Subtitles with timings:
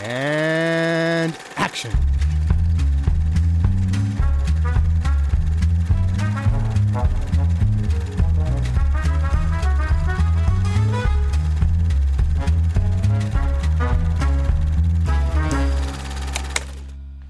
[0.00, 1.90] And action.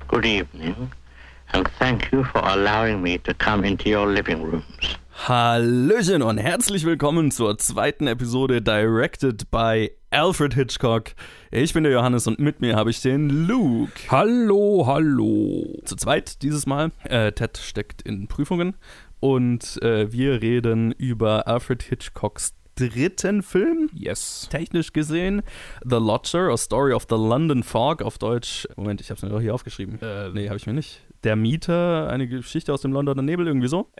[0.08, 0.92] Good evening,
[1.52, 4.77] and thank you for allowing me to come into your living rooms.
[5.28, 11.10] Hallöchen und herzlich willkommen zur zweiten Episode Directed by Alfred Hitchcock.
[11.50, 13.92] Ich bin der Johannes und mit mir habe ich den Luke.
[14.08, 15.82] Hallo, hallo.
[15.84, 16.92] Zu zweit dieses Mal.
[17.04, 18.74] Äh, Ted steckt in Prüfungen
[19.20, 24.48] und äh, wir reden über Alfred Hitchcocks dritten Film, Yes.
[24.50, 25.42] technisch gesehen.
[25.84, 28.66] The Lodger, A Story of the London Fog, auf Deutsch.
[28.76, 30.00] Moment, ich habe es mir doch hier aufgeschrieben.
[30.00, 31.02] Äh, nee, habe ich mir nicht.
[31.24, 33.90] Der Mieter, eine Geschichte aus dem Londoner Nebel, irgendwie so.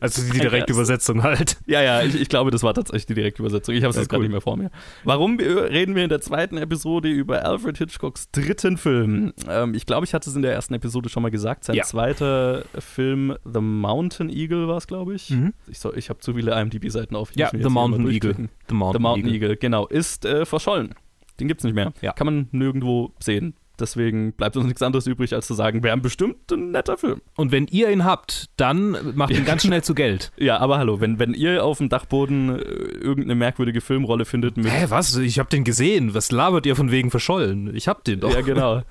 [0.00, 1.58] Also die direkte Übersetzung halt.
[1.66, 3.74] Ja, ja, ich, ich glaube, das war tatsächlich die direkte Übersetzung.
[3.74, 4.24] Ich habe es Ja, jetzt gerade cool.
[4.28, 4.70] nicht mehr vor mir.
[5.04, 9.32] Warum reden wir in der zweiten Episode über Alfred Hitchcocks dritten Film?
[9.48, 11.64] Ähm, ich glaube, ich hatte es in der ersten Episode schon mal gesagt.
[11.64, 11.84] Sein Ja.
[11.84, 15.30] zweiter Film, The Mountain Eagle, war es, glaube ich.
[15.30, 15.52] Mhm.
[15.68, 17.34] Ich, soll, ich habe zu viele IMDb-Seiten auf.
[17.36, 18.48] Ja, The Mountain Eagle.
[18.68, 19.48] The Mountain, The Mountain Eagle.
[19.50, 19.86] Eagle, genau.
[19.88, 20.94] Ist äh, verschollen.
[21.40, 21.92] Den gibt es nicht mehr.
[22.00, 22.12] Ja.
[22.12, 23.54] Kann man nirgendwo sehen.
[23.82, 27.20] Deswegen bleibt uns nichts anderes übrig, als zu sagen, wäre bestimmt ein netter Film.
[27.36, 30.30] Und wenn ihr ihn habt, dann macht ihn ganz schnell zu Geld.
[30.38, 34.70] Ja, aber hallo, wenn, wenn ihr auf dem Dachboden äh, irgendeine merkwürdige Filmrolle findet mit
[34.70, 35.16] Hä, was?
[35.16, 36.14] Ich hab den gesehen.
[36.14, 37.74] Was labert ihr von wegen verschollen?
[37.74, 38.32] Ich hab den doch.
[38.32, 38.82] Ja, genau.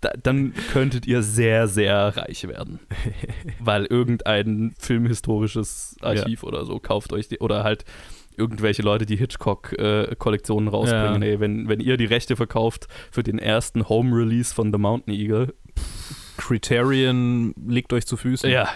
[0.00, 2.80] Da, dann könntet ihr sehr, sehr reich werden.
[3.60, 7.84] Weil irgendein filmhistorisches Archiv oder so kauft euch die, oder halt
[8.38, 11.22] irgendwelche Leute, die Hitchcock-Kollektionen rausbringen.
[11.22, 11.28] Ja.
[11.28, 15.54] Ey, wenn, wenn ihr die Rechte verkauft für den ersten Home-Release von The Mountain Eagle,
[16.36, 18.50] Criterion liegt euch zu Füßen.
[18.50, 18.68] ja.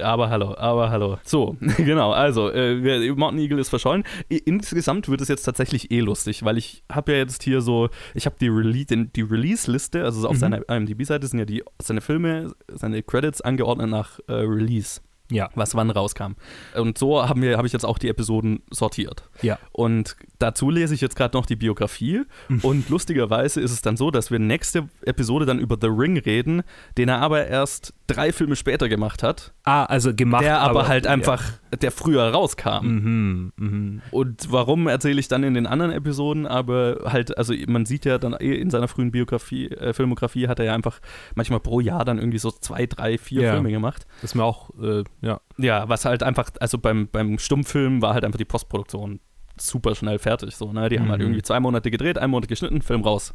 [0.00, 1.18] Aber hallo, aber hallo.
[1.24, 4.04] So, genau, also, äh, Mountain Eagle ist verschollen.
[4.28, 8.24] Insgesamt wird es jetzt tatsächlich eh lustig, weil ich habe ja jetzt hier so, ich
[8.24, 10.38] habe die, Rele die Release-Liste, also so auf Mhm.
[10.38, 15.50] seiner IMDb-Seite sind ja die, seine Filme, seine Credits angeordnet nach äh, Release, Ja.
[15.54, 16.32] was wann rauskam.
[16.74, 19.28] Und so haben wir, habe ich jetzt auch die Episoden sortiert.
[19.42, 19.58] Ja.
[19.72, 22.22] Und dazu lese ich jetzt gerade noch die Biografie.
[22.48, 22.60] Mhm.
[22.60, 26.62] Und lustigerweise ist es dann so, dass wir nächste Episode dann über The Ring reden,
[26.96, 29.52] den er aber erst drei Filme später gemacht hat.
[29.62, 30.42] Ah, also gemacht.
[30.42, 31.12] Der aber, halt ja.
[31.12, 31.44] einfach,
[31.80, 32.80] der früher rauskam.
[32.86, 34.02] Mhm, mhm.
[34.10, 38.18] Und warum erzähle ich dann in den anderen Episoden, aber halt, also man sieht ja
[38.18, 40.98] dann eh in seiner frühen Biografie, äh, Filmografie hat er ja einfach
[41.36, 43.52] manchmal pro Jahr dann irgendwie so zwei, drei, vier Ja.
[43.52, 44.06] Filme gemacht.
[44.22, 45.40] Das ist mir auch, äh, ja.
[45.58, 49.20] Ja, was halt einfach, also beim, beim Stummfilm war halt einfach die Postproduktion
[49.60, 50.56] super schnell fertig.
[50.56, 50.88] So, ne?
[50.88, 51.26] Die haben halt Mhm.
[51.26, 53.34] irgendwie zwei Monate gedreht, einen Monat geschnitten, Film raus.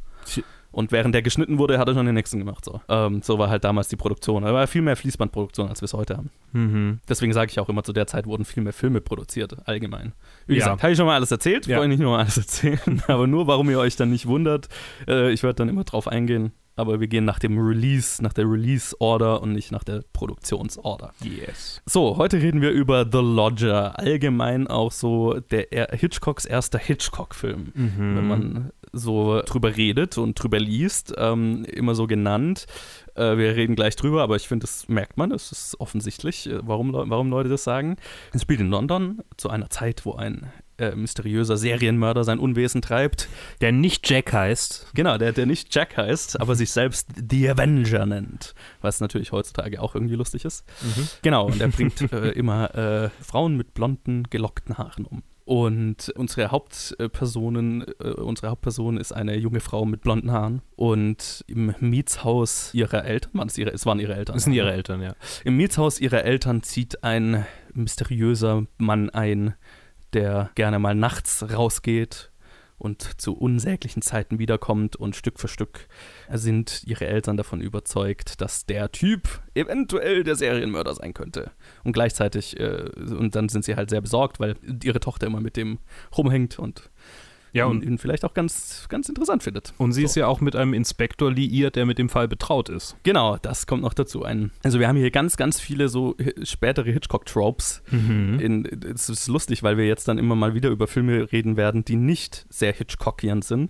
[0.73, 2.65] Und während der geschnitten wurde, hat er schon den nächsten gemacht.
[2.65, 4.43] So, ähm, so war halt damals die Produktion.
[4.43, 6.31] Da war viel mehr Fließbandproduktion, als wir es heute haben.
[6.51, 6.99] Mhm.
[7.07, 10.13] Deswegen sage ich auch immer, zu der Zeit wurden viel mehr Filme produziert, allgemein.
[10.47, 10.59] Wie Ja.
[10.65, 11.77] gesagt, habe ich schon mal alles erzählt, Ja.
[11.77, 12.79] wollte ich nicht nochmal alles erzählen.
[13.07, 14.67] Aber nur, warum ihr euch dann nicht wundert,
[15.07, 16.51] äh, ich werde dann immer drauf eingehen.
[16.75, 21.13] Aber wir gehen nach dem Release, nach der Release-Order und nicht nach der Produktionsorder.
[21.23, 21.81] Yes.
[21.85, 23.97] So, heute reden wir über The Lodger.
[23.99, 27.71] Allgemein auch so der er Hitchcocks erster Hitchcock-Film.
[27.75, 28.15] Mhm.
[28.15, 32.65] Wenn man so drüber redet und drüber liest, ähm, immer so genannt.
[33.15, 36.59] Äh, wir reden gleich drüber, aber ich finde, das merkt man, es ist offensichtlich, äh,
[36.61, 37.97] warum, warum Leute das sagen.
[38.33, 43.29] Es spielt in London zu einer Zeit, wo ein äh, mysteriöser Serienmörder sein Unwesen treibt.
[43.61, 44.87] Der nicht Jack heißt.
[44.93, 48.53] Genau, der, der nicht Jack heißt, aber sich selbst The Avenger nennt.
[48.81, 50.65] Was natürlich heutzutage auch irgendwie lustig ist.
[51.21, 55.23] Genau, und er bringt äh, immer äh, Frauen mit blonden, gelockten Haaren um.
[55.45, 60.61] Und unsere Hauptpersonen, äh, unsere Hauptperson ist eine junge Frau mit blonden Haaren.
[60.75, 64.35] Und im Mietshaus ihrer Eltern, waren es ihre, es waren ihre Eltern.
[64.35, 65.15] Das sind ihre Eltern, ja.
[65.43, 69.55] Im Mietshaus ihrer Eltern zieht ein mysteriöser Mann ein,
[70.13, 72.31] der gerne mal nachts rausgeht
[72.77, 75.87] und zu unsäglichen Zeiten wiederkommt und Stück für Stück
[76.31, 81.51] sind ihre Eltern davon überzeugt, dass der Typ eventuell der Serienmörder sein könnte.
[81.83, 85.55] Und gleichzeitig, äh, und dann sind sie halt sehr besorgt, weil ihre Tochter immer mit
[85.55, 85.79] dem
[86.17, 86.91] rumhängt und
[87.53, 89.73] Ja, und, ihn vielleicht auch ganz, ganz interessant findet.
[89.77, 90.05] und sie So.
[90.05, 92.97] ist ja auch mit einem Inspektor liiert, der mit dem Fall betraut ist.
[93.03, 94.23] Genau, das kommt noch dazu.
[94.23, 97.83] Ein, also wir haben hier ganz, ganz viele so spätere Hitchcock-Tropes.
[97.91, 98.65] Mhm.
[98.93, 101.95] Es ist lustig, weil wir jetzt dann immer mal wieder über Filme reden werden, die
[101.95, 103.69] nicht sehr Hitchcockian sind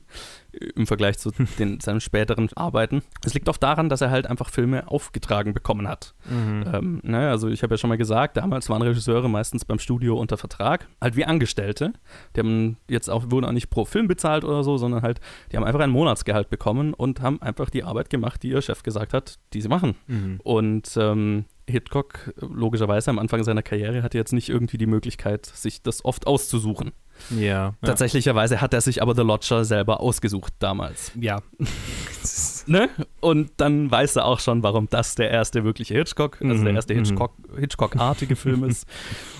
[0.75, 3.01] im Vergleich zu den, seinen späteren Arbeiten.
[3.25, 6.13] Es liegt oft daran, dass er halt einfach Filme aufgetragen bekommen hat.
[6.29, 6.63] Mhm.
[6.73, 10.19] Ähm, ne, also ich habe ja schon mal gesagt, damals waren Regisseure meistens beim Studio
[10.19, 11.93] unter Vertrag, halt wie Angestellte.
[12.35, 15.19] Die haben jetzt auch, wurden auch nicht pro Film bezahlt oder so, sondern halt,
[15.51, 18.83] die haben einfach ein Monatsgehalt bekommen und haben einfach die Arbeit gemacht, die ihr Chef
[18.83, 19.95] gesagt hat, die sie machen.
[20.07, 20.39] Mhm.
[20.43, 25.81] Und ähm, Hitchcock, logischerweise am Anfang seiner Karriere, hatte jetzt nicht irgendwie die Möglichkeit, sich
[25.81, 26.91] das oft auszusuchen.
[27.29, 27.75] Ja.
[27.81, 31.11] Tatsächlicherweise hat er sich aber The Lodger selber ausgesucht damals.
[31.19, 31.41] Ja.
[32.67, 32.89] ne?
[33.21, 36.73] Und dann weiß er auch schon, warum das der erste wirkliche Hitchcock, also Mhm, der
[36.73, 36.99] erste mhm.
[36.99, 38.87] Hitchcock, Hitchcock-artige Film ist.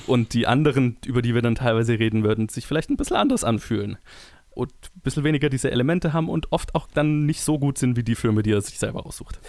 [0.07, 3.43] Und die anderen, über die wir dann teilweise reden würden, sich vielleicht ein bisschen anders
[3.43, 3.97] anfühlen.
[4.51, 4.71] Und
[5.03, 8.15] bisschen weniger diese Elemente haben und oft auch dann nicht so gut sind wie die
[8.15, 9.39] Filme, die er sich selber aussucht.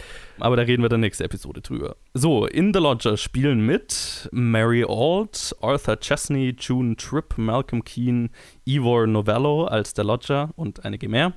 [0.40, 1.96] Aber da reden wir dann nächste Episode drüber.
[2.12, 8.30] So, in The Lodger spielen mit Mary Ault, Arthur Chesney, June Tripp, Malcolm Keane,
[8.64, 11.32] Ivor Novello als der Lodger und einige mehr.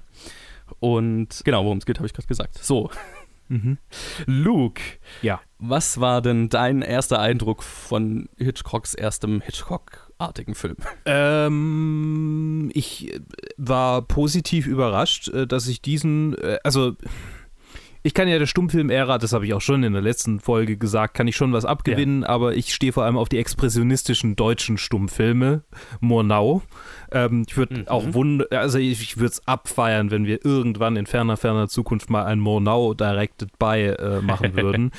[0.80, 2.58] Und genau, worum es geht, habe ich gerade gesagt.
[2.64, 2.90] So,
[3.50, 3.78] Mhm.
[4.26, 4.82] Luke,
[5.22, 5.40] Ja.
[5.58, 9.40] was war denn dein erster Eindruck von Hitchcocks erstem
[10.18, 10.76] Hitchcock-artigen Film?
[11.06, 13.20] Ähm, ich äh,
[13.58, 16.94] war positiv überrascht, äh, dass ich diesen, äh, also
[18.04, 21.14] ich kann ja der Stummfilm-Ära, das habe ich auch schon in der letzten Folge gesagt,
[21.14, 25.64] kann ich schon was abgewinnen, aber ich stehe vor allem auf die expressionistischen deutschen Stummfilme,
[26.00, 26.62] Murnau.
[27.12, 27.88] Ähm, ich würde Mhm.
[27.88, 32.10] auch wund also ich, ich würde es abfeiern, wenn wir irgendwann in ferner, ferner Zukunft
[32.10, 34.92] mal ein Murnau Directed by äh, machen würden.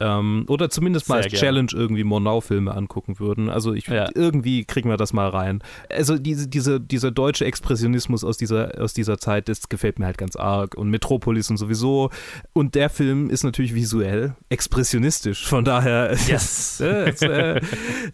[0.00, 1.46] Ähm, oder zumindest mal Sehr als gerne.
[1.46, 3.48] Challenge irgendwie Murnau-Filme angucken würden.
[3.48, 4.08] Also ich Ja.
[4.14, 5.62] irgendwie kriegen wir das mal rein.
[5.88, 10.18] Also diese, diese, dieser deutsche Expressionismus aus dieser, aus dieser Zeit, das gefällt mir halt
[10.18, 10.74] ganz arg.
[10.76, 12.10] Und Metropolis und sowieso.
[12.52, 15.46] Und der Film ist natürlich visuell expressionistisch.
[15.46, 16.80] Von daher Yes.
[16.80, 17.60] äh, ist, äh,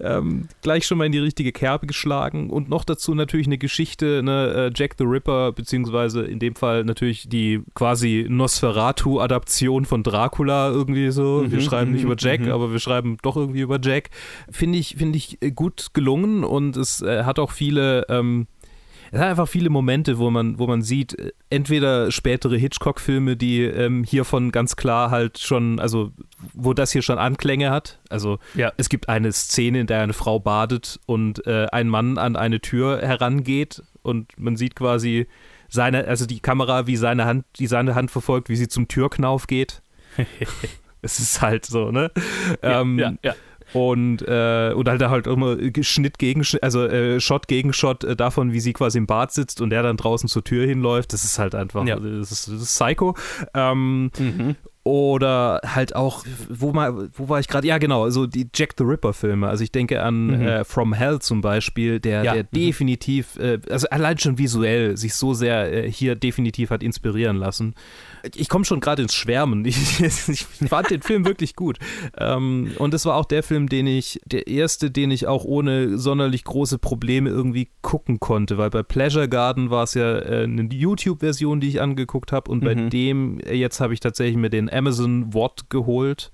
[0.00, 2.50] ähm, gleich schon mal in die richtige Kerbe geschlagen.
[2.50, 6.85] Und noch dazu natürlich eine Geschichte, ne, äh, Jack the Ripper, beziehungsweise in dem Fall
[6.85, 11.43] natürlich die quasi Nosferatu-Adaption von Dracula irgendwie so.
[11.44, 12.50] Mhm, schreiben nicht über Jack, mhm.
[12.52, 14.11] aber wir schreiben doch irgendwie über Jack.
[14.50, 18.46] Finde ich, finde ich äh, gut gelungen und es äh, hat auch viele, ähm,
[19.12, 23.62] es hat einfach viele Momente, wo man, wo man sieht, äh, entweder spätere Hitchcock-Filme, die
[23.62, 26.12] ähm, hiervon ganz klar halt schon, also
[26.55, 27.99] wo das hier schon Anklänge hat.
[28.08, 28.72] Also Ja.
[28.76, 32.61] es gibt eine Szene, in der eine Frau badet und äh, ein Mann an eine
[32.61, 35.26] Tür herangeht und man sieht quasi
[35.69, 39.46] seine, also die Kamera, wie seine Hand, die seine Hand verfolgt, wie sie zum Türknauf
[39.46, 39.82] geht.
[41.02, 42.11] Es ist halt so, ne?
[42.62, 43.35] Ähm, ja, ja.
[43.73, 48.52] und, äh, und halt halt immer Schnitt gegen also äh, Shot gegen Shot äh, davon,
[48.52, 51.12] wie sie quasi im Bad sitzt und der dann draußen zur Tür hinläuft.
[51.12, 51.97] Das ist halt einfach, Ja.
[51.97, 53.14] das, ist, das ist Psycho.
[53.55, 54.56] Ähm, Mhm.
[54.82, 57.67] oder halt auch, wo, mal, wo war ich gerade?
[57.67, 59.46] Ja, genau, so die Jack the Ripper-Filme.
[59.46, 60.43] Also ich denke an Mhm.
[60.46, 62.32] äh, From Hell zum Beispiel, der, Ja.
[62.35, 62.49] der Mhm.
[62.53, 67.75] definitiv, äh, also allein schon visuell sich so sehr äh, hier definitiv hat inspirieren lassen.
[68.34, 69.64] Ich komme schon gerade ins Schwärmen.
[69.70, 71.78] Ich, ich fand den Film wirklich gut.
[72.19, 75.99] Ähm, und es war auch der Film, den ich, der erste, den ich auch ohne
[75.99, 80.69] sonderlich große Probleme irgendwie gucken konnte, weil bei Pleasure Garden war es ja äh, eine
[80.72, 82.90] YouTube-Version, die ich angeguckt habe und bei Mhm.
[82.90, 86.31] dem, äh, jetzt habe ich tatsächlich mir den Amazon Watt geholt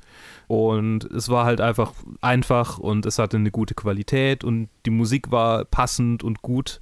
[0.48, 5.30] und es war halt einfach einfach und es hatte eine gute Qualität und die Musik
[5.30, 6.78] war passend und gut.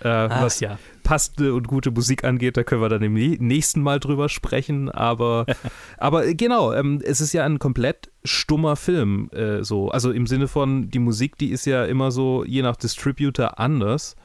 [0.00, 0.78] Äh, Ach, was ja.
[1.06, 4.90] Passende und gute Musik angeht, da können wir dann im nä- nächsten Mal drüber sprechen.
[4.90, 5.46] Aber,
[5.98, 9.30] aber äh, genau, ähm, es ist ja ein komplett stummer Film.
[9.30, 9.88] Äh, so.
[9.88, 14.16] Also im Sinne von, die Musik, die ist ja immer so je nach Distributor anders.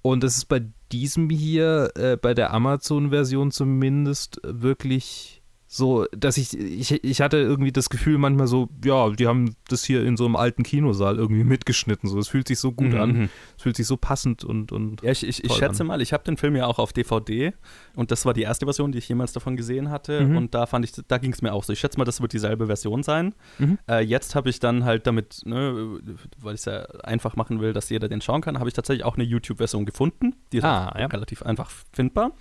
[0.00, 5.39] Und das ist bei diesem hier, äh, bei der Amazon-Version zumindest, wirklich
[5.72, 9.84] so, dass ich, ich, ich hatte irgendwie das Gefühl manchmal so, ja, die haben das
[9.84, 12.08] hier in so einem alten Kinosaal irgendwie mitgeschnitten.
[12.10, 13.28] So, es fühlt sich so gut Mhm, an, mhm.
[13.56, 15.86] es fühlt sich so passend und, und Ja, ich, ich, ich schätze an.
[15.86, 17.52] mal, ich habe den Film ja auch auf DVD
[17.94, 20.36] und das war die erste Version, die ich jemals davon gesehen hatte Mhm.
[20.38, 21.72] und da fand ich, da ging es mir auch so.
[21.72, 23.32] Ich schätze mal, das wird dieselbe Version sein.
[23.60, 23.78] Mhm.
[23.88, 26.00] Äh, jetzt habe ich dann halt damit, ne,
[26.40, 29.04] weil ich es ja einfach machen will, dass jeder den schauen kann, habe ich tatsächlich
[29.04, 30.34] auch eine YouTube-Version gefunden.
[30.52, 31.06] Die ist Ah, ja.
[31.06, 32.32] relativ einfach findbar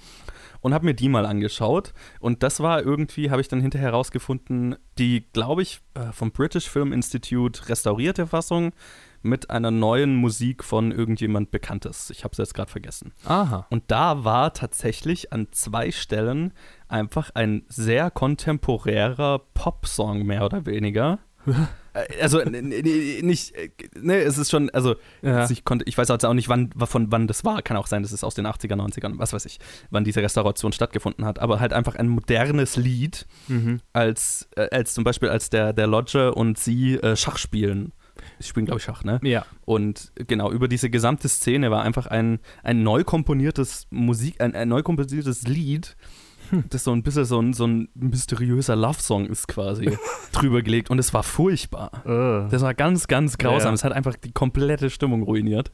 [0.61, 4.75] und habe mir die mal angeschaut und das war irgendwie, habe ich dann hinterher herausgefunden,
[4.97, 8.71] die, glaube ich, äh, vom British Film Institute restaurierte Fassung
[9.21, 12.09] mit einer neuen Musik von irgendjemand Bekanntes.
[12.09, 13.13] Ich habe es jetzt gerade vergessen.
[13.25, 13.67] Aha.
[13.69, 16.53] Und da war tatsächlich an zwei Stellen
[16.87, 21.19] einfach ein sehr kontemporärer Popsong mehr oder weniger.
[21.93, 23.69] Äh, also nicht, äh,
[23.99, 25.49] ne, es ist schon, also Ja.
[25.49, 27.61] ich, konnte, ich weiß jetzt auch nicht, wann, von wann das war.
[27.61, 30.71] Kann auch sein, das ist aus den 80er, 90ern, was weiß ich, wann diese Restauration
[30.71, 31.39] stattgefunden hat.
[31.39, 33.79] Aber halt einfach ein modernes Lied, Mhm.
[33.93, 37.93] als, äh, als zum Beispiel als der, der Lodger und sie äh, Schach spielen.
[38.39, 39.19] Sie spielen, glaube ich, Schach, ne?
[39.23, 39.45] Ja.
[39.65, 44.67] Und genau, über diese gesamte Szene war einfach ein, ein neu komponiertes Musik, ein, ein
[44.67, 45.95] neu komponiertes Lied,
[46.69, 49.97] das so ein bisschen so ein, so ein mysteriöser Love-Song ist quasi
[50.31, 50.89] drüber gelegt.
[50.89, 51.91] Und es war furchtbar.
[52.05, 52.49] Äh.
[52.49, 53.69] Das war ganz, ganz grausam.
[53.69, 53.73] Ja.
[53.73, 55.71] Es hat einfach die komplette Stimmung ruiniert.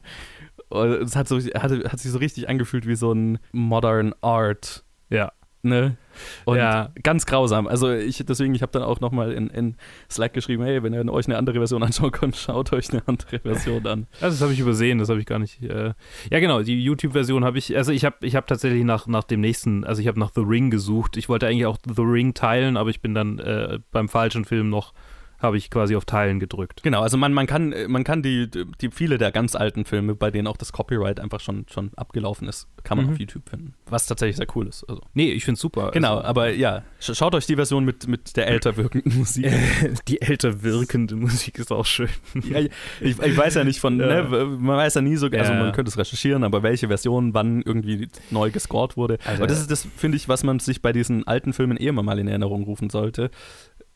[0.68, 4.84] Und es hat, so, hat, hat sich so richtig angefühlt wie so ein Modern Art
[5.10, 5.32] Ja.
[5.68, 5.96] Ne?
[6.44, 6.90] Und Ja.
[7.02, 7.66] ganz grausam.
[7.66, 9.76] Also ich, deswegen, ich habe dann auch nochmal in, in
[10.10, 13.38] Slack geschrieben, hey, wenn ihr euch eine andere Version anschauen könnt, schaut euch eine andere
[13.40, 14.06] Version an.
[14.20, 15.62] Also das habe ich übersehen, das habe ich gar nicht.
[15.62, 15.92] Äh
[16.30, 19.40] ja, genau, die YouTube-Version habe ich, also ich habe ich hab tatsächlich nach, nach dem
[19.40, 21.16] nächsten, also ich habe nach The Ring gesucht.
[21.16, 24.70] Ich wollte eigentlich auch The Ring teilen, aber ich bin dann äh, beim falschen Film
[24.70, 24.94] noch,
[25.38, 26.82] habe ich quasi auf Teilen gedrückt.
[26.82, 28.48] Genau, also man, man kann, man kann die,
[28.80, 32.48] die viele der ganz alten Filme, bei denen auch das Copyright einfach schon, schon abgelaufen
[32.48, 33.12] ist, kann man Mhm.
[33.12, 33.74] auf YouTube finden.
[33.88, 34.84] Was tatsächlich sehr cool ist.
[34.88, 35.02] Also.
[35.14, 35.90] Nee, ich finde super.
[35.92, 39.46] Genau, Also, aber ja, sch schaut euch die Version mit, mit der älter wirkenden Musik
[39.46, 39.98] an.
[40.08, 42.08] die älter wirkende Musik ist auch schön.
[42.48, 42.70] Ja, ich,
[43.18, 44.22] ich weiß ja nicht von, Ja.
[44.22, 45.58] ne, man weiß ja nie so, also Ja.
[45.62, 49.18] man könnte es recherchieren, aber welche Version wann irgendwie neu gescored wurde.
[49.24, 51.86] Also- aber das ist das, finde ich, was man sich bei diesen alten Filmen eh
[51.88, 53.30] immer mal in Erinnerung rufen sollte.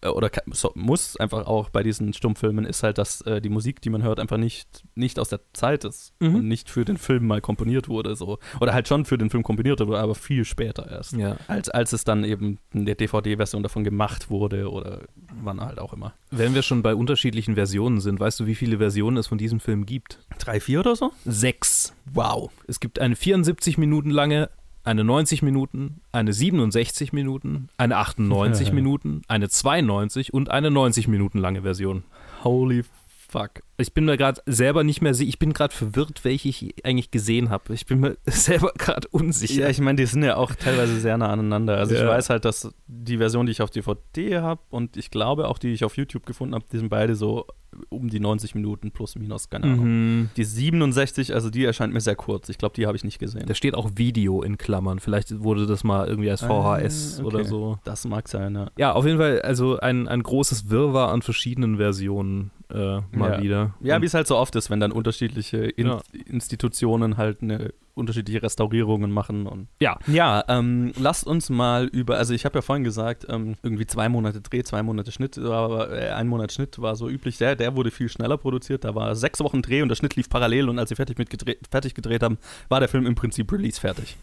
[0.03, 3.49] Äh, Oder ka- so, muss einfach auch bei diesen Stummfilmen, ist halt, dass äh, die
[3.51, 6.35] Musik, die man hört, einfach nicht, nicht aus der Zeit ist Mhm.
[6.37, 8.17] und nicht für den Film mal komponiert wurde.
[8.17, 8.39] So.
[8.61, 11.13] Oder halt schon für den Film komponiert wurde, aber viel später erst.
[11.13, 11.37] Ja.
[11.49, 15.01] Als, als es dann eben in der DVD-Version davon gemacht wurde oder
[15.43, 16.15] wann halt auch immer.
[16.31, 19.61] Wenn wir schon bei unterschiedlichen Versionen sind, weißt du, wie viele Versionen es von diesem
[19.61, 20.19] Film gibt?
[20.39, 21.13] Drei, vier oder so?
[21.25, 21.93] Sechs.
[22.13, 22.51] Wow.
[22.67, 24.49] Es gibt eine 74 Minuten lange,
[24.85, 31.39] eine 90 Minuten, eine 67 Minuten, eine 98 Minuten, eine 92 und eine 90 Minuten
[31.39, 32.05] lange Version.
[32.45, 32.85] Holy
[33.29, 33.63] fuck.
[33.81, 37.11] Ich bin mir gerade selber nicht mehr sicher, ich bin gerade verwirrt, welche ich eigentlich
[37.11, 37.73] gesehen habe.
[37.75, 39.63] Ich bin mir selber gerade unsicher.
[39.63, 41.77] Ja, ich meine, die sind ja auch teilweise sehr nah aneinander.
[41.79, 42.09] Also ich Ja.
[42.09, 45.73] weiß halt, dass die Version, die ich auf DVD habe und ich glaube auch, die
[45.73, 47.47] ich auf YouTube gefunden habe, die sind beide so
[47.89, 49.85] um die 90 Minuten plus minus, keine Ahnung.
[49.87, 50.31] Mhm.
[50.37, 52.49] Die 67, also die erscheint mir sehr kurz.
[52.49, 53.45] Ich glaube, die habe ich nicht gesehen.
[53.47, 54.99] Da steht auch Video in Klammern.
[54.99, 57.27] Vielleicht wurde das mal irgendwie als VHS Ah, okay.
[57.27, 57.79] oder so.
[57.85, 58.71] Das mag sein, ja.
[58.77, 63.43] Ja, auf jeden Fall, also ein, ein großes Wirrwarr an verschiedenen Versionen äh, mal Ja.
[63.43, 63.70] wieder.
[63.81, 66.01] Ja, wie es halt so oft ist, wenn dann unterschiedliche In Ja.
[66.27, 69.99] Institutionen halt eine unterschiedliche Restaurierungen machen und Ja.
[70.07, 74.09] Ja, ähm, lasst uns mal über, also ich habe ja vorhin gesagt, ähm, irgendwie zwei
[74.09, 77.39] Monate Dreh, zwei Monate Schnitt, aber äh, ein Monat Schnitt war so üblich.
[77.39, 78.85] Der, der wurde viel schneller produziert.
[78.85, 81.31] Da war sechs Wochen Dreh und der Schnitt lief parallel und als sie fertig, mit
[81.31, 84.17] gedreht, fertig gedreht haben, war der Film im Prinzip Release fertig.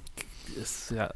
[0.59, 1.11] ist ja,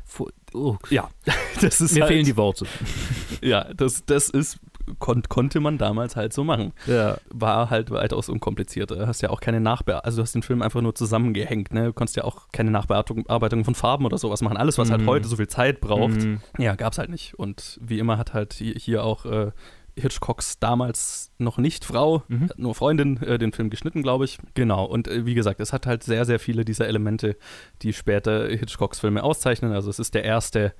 [0.53, 1.09] oh, Ja,
[1.61, 2.65] das ist mir halt, fehlen die Worte.
[3.41, 4.59] Ja, das, das ist,
[4.99, 6.73] kon konnte man damals halt so machen.
[6.87, 7.17] Ja.
[7.29, 8.95] War halt weitaus unkomplizierter.
[8.95, 11.85] Du hast ja auch keine Nachbearbeitung, also du hast den Film einfach nur zusammengehängt, ne?
[11.85, 14.57] Du konntest ja auch keine Nachbearbeitung Bearbeitung von Farben oder sowas machen.
[14.57, 15.07] Alles, was halt Mhm.
[15.07, 16.41] heute so viel Zeit braucht, Mhm.
[16.57, 17.33] Ja, gab's halt nicht.
[17.39, 19.51] Und wie immer hat halt hi- hier auch äh,
[19.97, 22.49] Hitchcocks damals noch nicht Frau, Mhm.
[22.55, 24.37] nur Freundin, äh, den Film geschnitten, glaube ich.
[24.53, 24.85] Genau.
[24.85, 27.35] Und äh, wie gesagt, es hat halt sehr, sehr viele dieser Elemente,
[27.81, 29.73] die später Hitchcocks Filme auszeichnen.
[29.73, 30.73] Also es ist der erste.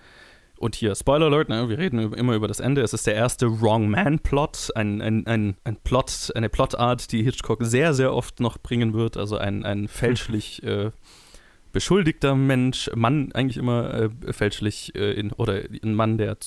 [0.61, 2.81] Und hier, Spoiler Alert, ne, wir reden immer über das Ende.
[2.81, 7.63] Es ist der erste Wrong Man-Plot, ein, ein, ein, ein Plot, eine Plotart, die Hitchcock
[7.63, 9.17] sehr, sehr oft noch bringen wird.
[9.17, 10.91] Also ein, ein fälschlich äh,
[11.71, 16.37] beschuldigter Mensch, Mann eigentlich immer äh, fälschlich äh, in, oder ein Mann, der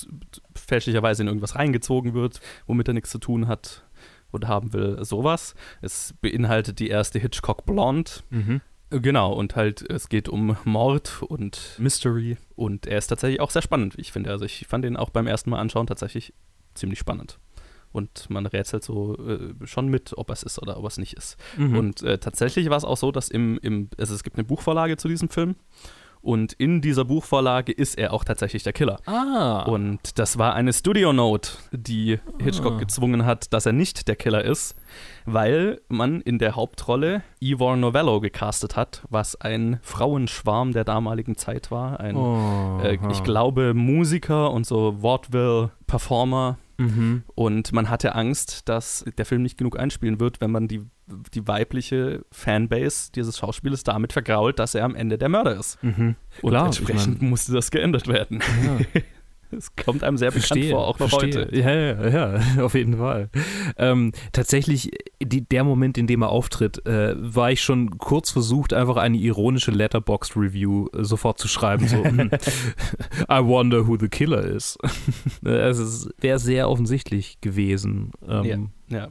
[0.54, 3.84] fälschlicherweise in irgendwas reingezogen wird, womit er nichts zu tun hat
[4.30, 5.56] oder haben will, sowas.
[5.82, 8.12] Es beinhaltet die erste Hitchcock Blonde.
[8.30, 8.60] Mhm.
[8.90, 13.62] Genau, und halt, es geht um Mord und Mystery und er ist tatsächlich auch sehr
[13.62, 14.30] spannend, wie ich finde.
[14.30, 16.32] Also ich fand den auch beim ersten Mal anschauen tatsächlich
[16.74, 17.38] ziemlich spannend.
[17.92, 21.36] Und man rätselt so äh, schon mit, ob es ist oder ob es nicht ist.
[21.56, 21.76] Mhm.
[21.76, 24.96] Und äh, tatsächlich war es auch so, dass im, im, also es gibt eine Buchvorlage
[24.96, 25.54] zu diesem Film
[26.24, 28.98] und in dieser Buchvorlage ist er auch tatsächlich der Killer.
[29.06, 29.62] ah.
[29.62, 32.78] Und das war eine Studio Note, die Hitchcock Ah.
[32.78, 34.74] gezwungen hat, dass er nicht der Killer ist,
[35.26, 41.70] weil man in der Hauptrolle Ivor Novello gecastet hat, was ein Frauenschwarm der damaligen Zeit
[41.70, 42.00] war.
[42.00, 46.58] Ein, oh, äh, ich glaube, Musiker und so Vaudeville-Performer.
[46.76, 47.22] Mhm.
[47.34, 50.82] Und man hatte Angst, dass der Film nicht genug einspielen wird, wenn man die,
[51.32, 55.82] die weibliche Fanbase dieses Schauspielers damit vergrault, dass er am Ende der Mörder ist.
[55.82, 56.16] Mhm.
[56.42, 58.42] Und Klar, entsprechend musste das geändert werden.
[58.64, 59.00] Ja.
[59.56, 61.46] Es kommt einem sehr bekannt Verstehe, vor, auch noch verstehe.
[61.46, 61.56] heute.
[61.56, 63.30] Ja, ja, ja, auf jeden Fall.
[63.76, 64.90] Ähm, tatsächlich,
[65.22, 69.16] die, der Moment, in dem er auftritt, äh, war ich schon kurz versucht, einfach eine
[69.16, 71.88] ironische Letterboxd-Review äh, sofort zu schreiben.
[71.88, 72.30] So, hm,
[73.30, 74.78] I wonder who the killer is.
[75.44, 78.10] es wäre sehr offensichtlich gewesen.
[78.28, 78.56] Ähm, Ja.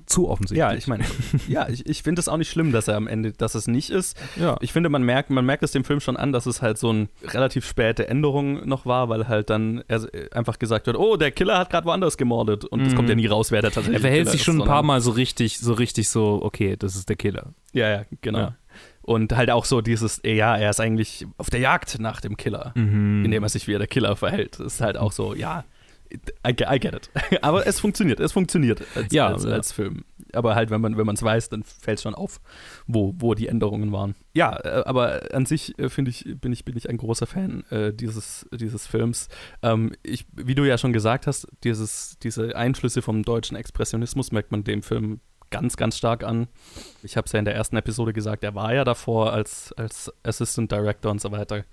[0.05, 0.59] Zu offensichtlich.
[0.59, 1.03] Ja, ich meine,
[1.47, 3.89] ja, ich, ich finde es auch nicht schlimm, dass er am Ende, dass es nicht
[3.89, 4.15] ist.
[4.39, 4.55] Ja.
[4.61, 6.89] Ich finde, man merkt, man merkt es dem Film schon an, dass es halt so
[6.89, 11.31] eine relativ späte Änderung noch war, weil halt dann er einfach gesagt wird, oh, der
[11.31, 12.97] Killer hat gerade woanders gemordet und es Mhm.
[12.97, 15.01] kommt ja nie raus, wer der tatsächlich er verhält sich ist, schon ein paar Mal
[15.01, 17.53] so richtig, so richtig so, okay, das ist der Killer.
[17.73, 18.39] Ja, ja, genau.
[18.39, 18.55] Ja.
[19.01, 22.71] Und halt auch so dieses, ja, er ist eigentlich auf der Jagd nach dem Killer,
[22.75, 23.25] Mhm.
[23.25, 24.59] indem er sich wie der Killer verhält.
[24.59, 25.65] Das ist halt auch so, ja,
[26.45, 27.09] I, I get it.
[27.41, 29.51] Aber es funktioniert, es funktioniert als, Ja, als, ja.
[29.51, 30.05] als Film.
[30.33, 32.41] Aber halt, wenn man wenn man es weiß, dann fällt es schon auf,
[32.87, 34.15] wo, wo die Änderungen waren.
[34.33, 37.63] Ja, äh, aber an sich äh, finde ich, bin ich, bin ich ein großer Fan
[37.69, 39.27] äh, dieses, dieses Films.
[39.61, 44.51] Ähm, ich, wie du ja schon gesagt hast, dieses, diese Einflüsse vom deutschen Expressionismus merkt
[44.51, 45.19] man dem Film
[45.51, 46.47] ganz, ganz stark an.
[47.03, 50.11] Ich habe es ja in der ersten Episode gesagt, er war ja davor als, als
[50.23, 51.63] Assistant Director und so weiter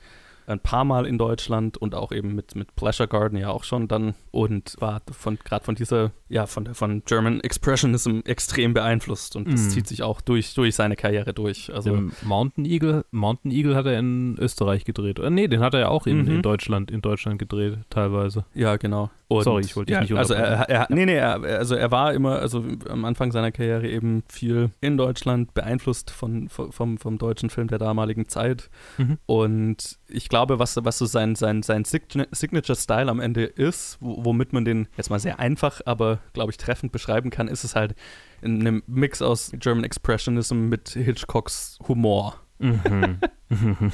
[0.46, 3.88] ein paar Mal in Deutschland und auch eben mit, mit Pleasure Garden ja auch schon
[3.88, 9.36] dann und war von gerade von dieser, ja, von der von German Expressionism extrem beeinflusst
[9.36, 9.70] und das Mhm.
[9.70, 11.72] zieht sich auch durch, durch seine Karriere durch.
[11.72, 15.18] Also Den Mountain Eagle, Mountain Eagle hat er in Österreich gedreht.
[15.18, 16.28] Äh, nee, den hat er ja auch in, Mhm.
[16.36, 18.44] in Deutschland, in Deutschland gedreht, teilweise.
[18.54, 19.10] Ja, genau.
[19.28, 21.92] Und, Sorry, ich wollte dich ja, nicht Also er, er, nee, nee, er, also er
[21.92, 27.18] war immer, also am Anfang seiner Karriere eben viel in Deutschland beeinflusst von, vom, vom
[27.18, 28.70] deutschen Film der damaligen Zeit.
[28.98, 29.18] Mhm.
[29.26, 34.24] Und ich glaube, was, was so sein, sein, sein Sign- Signature-Style am Ende ist, wo,
[34.24, 37.74] womit man den jetzt mal sehr einfach, aber glaube ich treffend beschreiben kann, ist es
[37.76, 37.94] halt
[38.42, 42.40] in einem Mix aus German Expressionism mit Hitchcocks Humor.
[42.58, 43.18] Mhm.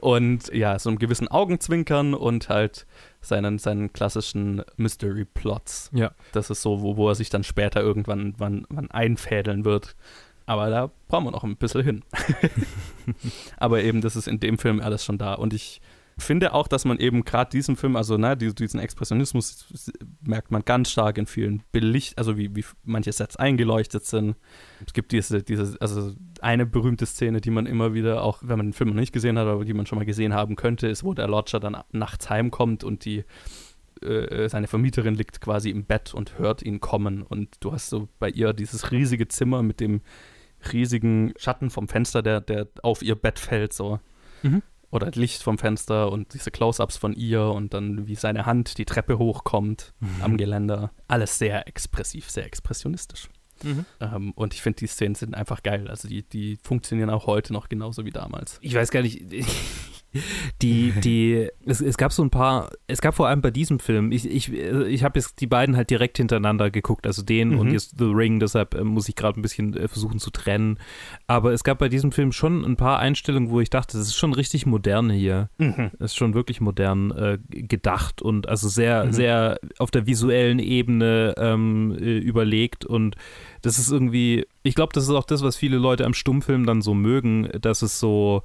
[0.00, 2.86] Und ja, so einem gewissen Augenzwinkern und halt
[3.20, 5.90] seinen, seinen klassischen Mystery-Plots.
[5.92, 6.12] ja.
[6.32, 9.94] Das ist so, wo, wo er sich dann später irgendwann wann, wann einfädeln wird.
[10.46, 12.04] Aber da brauchen wir noch ein bisschen hin.
[13.56, 15.34] Aber eben, das ist in dem Film alles schon da.
[15.34, 15.80] Und ich
[16.16, 19.66] finde auch, dass man eben gerade diesen Film, also ne, die- diesen Expressionismus
[20.22, 24.36] merkt man ganz stark in vielen Belicht, also wie, wie manche Sets eingeleuchtet sind.
[24.86, 28.66] Es gibt diese, diese, also eine berühmte Szene, die man immer wieder, auch wenn man
[28.68, 31.02] den Film noch nicht gesehen hat, aber die man schon mal gesehen haben könnte, ist,
[31.02, 33.24] wo der Lodger dann nachts heimkommt und die
[34.02, 37.22] äh, seine Vermieterin liegt quasi im Bett und hört ihn kommen.
[37.22, 40.00] Und du hast so bei ihr dieses riesige Zimmer mit dem
[40.72, 44.00] riesigen Schatten vom Fenster, der, der auf ihr Bett fällt, so.
[44.42, 44.62] Mhm.
[44.90, 48.84] Oder Licht vom Fenster und diese Close-ups von ihr und dann wie seine Hand die
[48.84, 50.92] Treppe hochkommt am Geländer.
[51.08, 53.28] Alles sehr expressiv, sehr expressionistisch.
[53.64, 53.84] Mhm.
[54.00, 55.88] Ähm, und ich finde, die Szenen sind einfach geil.
[55.88, 58.58] Also die, die funktionieren auch heute noch genauso wie damals.
[58.60, 59.22] Ich weiß gar nicht.
[60.62, 64.12] Die, die, es, es gab so ein paar, es gab vor allem bei diesem Film,
[64.12, 67.58] ich, ich, ich habe jetzt die beiden halt direkt hintereinander geguckt, also den Mhm.
[67.58, 70.78] und jetzt The Ring, deshalb äh, muss ich gerade ein bisschen äh, versuchen zu trennen.
[71.26, 74.16] Aber es gab bei diesem Film schon ein paar Einstellungen, wo ich dachte, das ist
[74.16, 75.48] schon richtig modern hier.
[75.58, 79.12] Das ist schon wirklich modern äh, gedacht und also sehr, Mhm.
[79.12, 83.16] sehr auf der visuellen Ebene ähm, äh, überlegt und
[83.62, 86.82] das ist irgendwie, ich glaube, das ist auch das, was viele Leute am Stummfilm dann
[86.82, 88.42] so mögen, dass es so,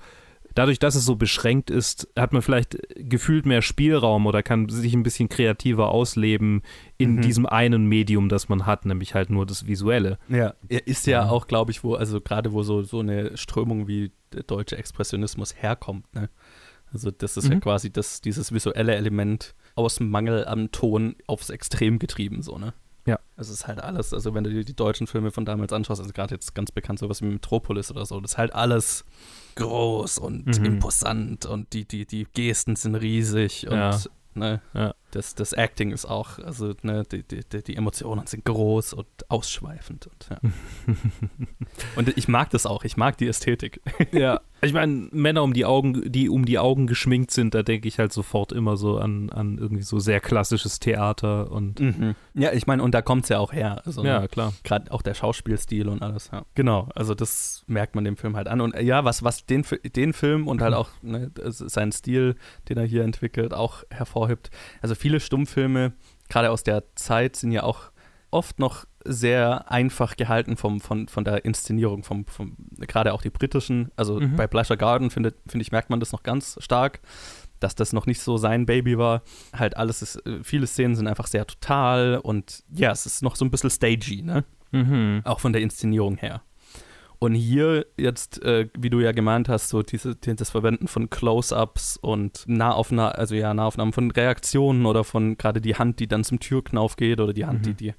[0.56, 4.94] dadurch, dass es so beschränkt ist, hat man vielleicht gefühlt mehr Spielraum oder kann sich
[4.94, 6.62] ein bisschen kreativer ausleben
[6.98, 7.22] in Mhm.
[7.22, 10.18] diesem einen Medium, das man hat, nämlich halt nur das Visuelle.
[10.28, 11.30] Ja, er ist ja, Ja.
[11.30, 15.56] auch, glaube ich, wo, also gerade wo so, so eine Strömung wie der deutsche Expressionismus
[15.62, 16.30] herkommt, ne?
[16.92, 17.60] Also das ist ja Mhm.
[17.62, 22.74] quasi das, dieses visuelle Element aus dem Mangel am Ton aufs Extrem getrieben, so, ne?
[23.40, 26.12] Es ist halt alles, also wenn du dir die deutschen Filme von damals anschaust, also
[26.14, 29.06] gerade jetzt ganz bekannt sowas wie Metropolis oder so, das ist halt alles
[29.56, 30.66] groß und Mhm.
[30.66, 33.98] imposant und die, die, die Gesten sind riesig und Ja.
[34.36, 34.94] ne, Ja.
[35.12, 39.08] das, das Acting ist auch, also ne, die, die, die, die Emotionen sind groß und
[39.30, 40.40] ausschweifend und ja.
[41.96, 43.82] und ich mag das auch, ich mag die Ästhetik.
[44.12, 44.42] Ja.
[44.62, 48.00] Ich meine, Männer um die Augen, die um die Augen geschminkt sind, da denke ich
[48.00, 51.80] halt sofort immer so an, an irgendwie so sehr klassisches Theater und
[52.34, 53.82] Ja, ich meine, und da kommt es ja auch her.
[53.86, 54.54] Also, ja, ne, klar.
[54.64, 56.44] gerade auch der Schauspielstil und alles, ja.
[56.56, 58.62] Genau, also das merkt man dem Film halt an.
[58.62, 62.36] Und äh, ja, was, was den, den Film und halt auch ne, seinen Stil,
[62.68, 64.50] den er hier entwickelt, auch hervorhebt.
[64.82, 65.94] Also viele Stummfilme,
[66.30, 67.92] gerade aus der Zeit, sind ja auch
[68.32, 73.30] oft noch sehr einfach gehalten vom, von, von der Inszenierung, vom, vom, gerade auch die
[73.30, 73.92] britischen.
[73.96, 74.36] Also Mhm.
[74.36, 77.00] bei Pleasure Garden, finde finde ich, merkt man das noch ganz stark,
[77.60, 79.22] dass das noch nicht so sein Baby war.
[79.54, 83.36] Halt alles ist, äh, viele Szenen sind einfach sehr total und ja, es ist noch
[83.36, 84.44] so ein bisschen stagey, ne?
[84.72, 85.22] Mhm.
[85.24, 86.42] Auch von der Inszenierung her.
[87.20, 91.10] Und hier jetzt, äh, wie du ja gemeint hast, so diese, die- das Verwenden von
[91.10, 96.24] Close-Ups und Nahaufnahmen, also ja, Nahaufnahmen von Reaktionen oder von gerade die Hand, die dann
[96.24, 97.76] zum Türknauf geht oder die Hand, die, Mhm.
[97.78, 97.94] die,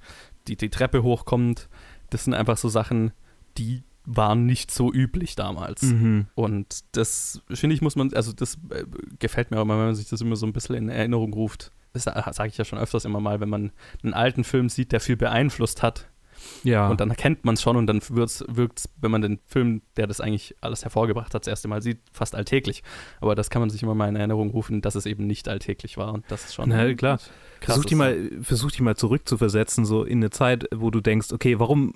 [0.49, 1.69] die die Treppe hochkommt.
[2.09, 3.13] Das sind einfach so Sachen,
[3.59, 5.83] die waren nicht so üblich damals.
[5.83, 6.27] Mhm.
[6.35, 8.85] Und das, finde ich, muss man, also das äh,
[9.19, 11.73] gefällt mir auch immer, wenn man sich das immer so ein bisschen in Erinnerung ruft.
[11.93, 15.01] Das sage ich ja schon öfters immer mal, wenn man einen alten Film sieht, der
[15.01, 16.09] viel beeinflusst hat,
[16.63, 16.89] Ja.
[16.89, 20.07] und dann erkennt man es schon und dann wirkt es, wenn man den Film, der
[20.07, 22.83] das eigentlich alles hervorgebracht hat, das erste Mal sieht, fast alltäglich.
[23.21, 25.97] Aber das kann man sich immer mal in Erinnerung rufen, dass es eben nicht alltäglich
[25.97, 26.69] war und das ist schon.
[26.69, 27.19] Na, klar.
[27.61, 31.59] Versuch dich, mal, versuch dich mal zurückzuversetzen, so in eine Zeit, wo du denkst, okay,
[31.59, 31.95] warum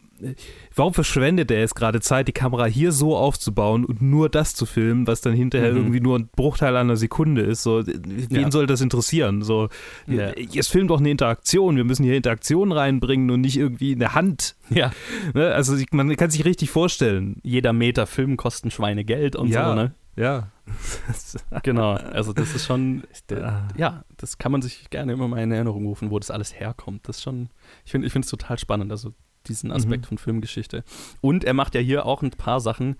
[0.74, 4.66] warum verschwendet er jetzt gerade Zeit, die Kamera hier so aufzubauen und nur das zu
[4.66, 5.77] filmen, was dann hinterher Mhm.
[5.79, 7.62] irgendwie nur ein Bruchteil einer Sekunde ist?
[7.62, 8.50] So, wen Ja.
[8.50, 9.42] soll das interessieren?
[9.42, 9.68] So,
[10.07, 10.33] Ja.
[10.57, 11.77] es filmt doch eine Interaktion.
[11.77, 14.57] Wir müssen hier Interaktion reinbringen und nicht irgendwie eine Hand.
[14.70, 14.90] Ja,
[15.35, 15.53] Ne?
[15.53, 17.37] Also man kann sich richtig vorstellen.
[17.42, 19.68] jeder Meter Film kostet ein Schweinegeld und Ja.
[19.68, 19.94] so, ne?
[20.16, 20.48] Ja.
[21.62, 23.68] Genau, also das ist schon, Ah.
[23.77, 27.09] ja, das kann man sich gerne immer mal in Erinnerung rufen, wo das alles herkommt.
[27.09, 27.48] Das ist schon,
[27.85, 29.12] ich finde ich es total spannend, also
[29.49, 30.09] diesen Aspekt Mhm.
[30.09, 30.85] von Filmgeschichte.
[31.21, 32.97] Und er macht ja hier auch ein paar Sachen,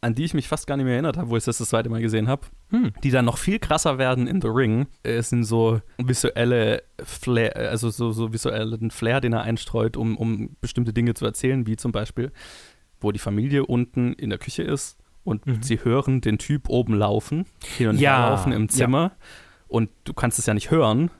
[0.00, 1.88] an die ich mich fast gar nicht mehr erinnert habe, wo ich das das zweite
[1.88, 2.92] Mal gesehen habe, Hm.
[3.02, 4.86] die dann noch viel krasser werden in The Ring.
[5.02, 10.56] Es sind so visuelle Flair, also so, so visuellen Flair, den er einstreut, um, um
[10.60, 12.32] bestimmte Dinge zu erzählen, wie zum Beispiel,
[13.00, 15.62] wo die Familie unten in der Küche ist und Mhm.
[15.62, 17.46] sie hören den Typ oben laufen,
[17.78, 18.68] hin und Ja, her laufen im ja.
[18.68, 19.12] Zimmer
[19.68, 21.10] und du kannst es ja nicht hören.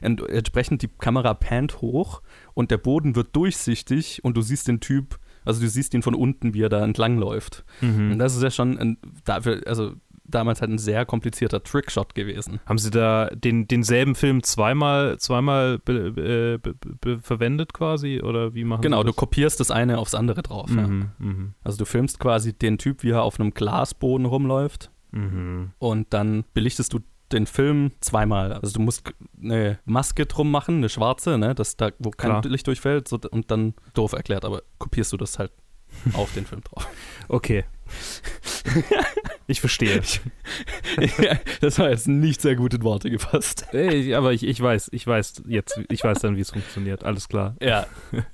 [0.00, 2.20] Und entsprechend die Kamera pannt hoch
[2.54, 6.14] und der Boden wird durchsichtig und du siehst den Typ, also du siehst ihn von
[6.14, 7.64] unten, wie er da entlang läuft.
[7.80, 8.18] Und Mhm.
[8.18, 9.92] das ist ja schon ein, dafür, also
[10.24, 12.60] damals halt ein sehr komplizierter Trickshot gewesen.
[12.64, 16.58] Haben Sie da den, denselben Film zweimal, zweimal be, be,
[17.00, 18.20] be, verwendet quasi?
[18.22, 20.70] Oder wie machen Genau, du kopierst das eine aufs andere drauf.
[20.74, 20.86] Ja.
[20.86, 25.72] Mhm, mhm, Also du filmst quasi den Typ, wie er auf einem Glasboden rumläuft mhm.
[25.78, 27.00] und dann belichtest du
[27.32, 28.52] den Film zweimal.
[28.52, 32.44] Also du musst eine Maske drum machen, eine schwarze, ne, dass da, wo kein Klar.
[32.46, 35.52] Licht durchfällt, so, und dann doof erklärt, aber kopierst du das halt
[36.14, 36.86] auf den Film drauf.
[37.28, 37.64] Okay.
[39.46, 40.00] ich verstehe.
[41.18, 43.66] ja, das war jetzt nicht sehr gut in Worte gefasst.
[43.72, 47.04] Ey, aber ich, ich weiß, ich weiß jetzt, ich weiß dann, wie es funktioniert.
[47.04, 47.56] Alles klar.
[47.60, 47.86] Ja,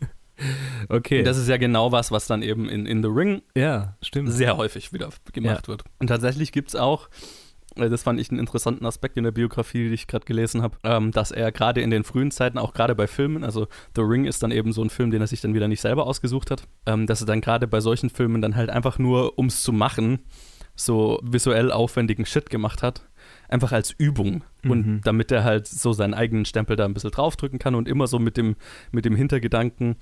[0.89, 1.23] Okay.
[1.23, 4.33] das ist ja genau was, was dann eben in, in The Ring ja, stimmt.
[4.33, 5.85] sehr häufig wieder gemacht wird.
[5.99, 7.09] Und tatsächlich gibt es auch,
[7.79, 11.13] das fand ich einen interessanten Aspekt in der Biografie, die ich gerade gelesen habe, ähm,
[11.13, 14.43] dass er gerade in den frühen Zeiten, auch gerade bei Filmen, also The Ring ist
[14.43, 17.07] dann eben so ein Film, den er sich dann wieder nicht selber ausgesucht hat, ähm,
[17.07, 20.21] dass er dann gerade bei solchen Filmen dann halt einfach nur, um es zu machen,
[20.75, 23.09] so visuell aufwendigen Shit gemacht hat.
[23.49, 24.45] Einfach als Übung.
[24.63, 25.01] Und Mhm.
[25.03, 28.19] damit er halt so seinen eigenen Stempel da ein bisschen draufdrücken kann und immer so
[28.19, 28.57] mit dem,
[28.93, 29.97] mit dem Hintergedanken,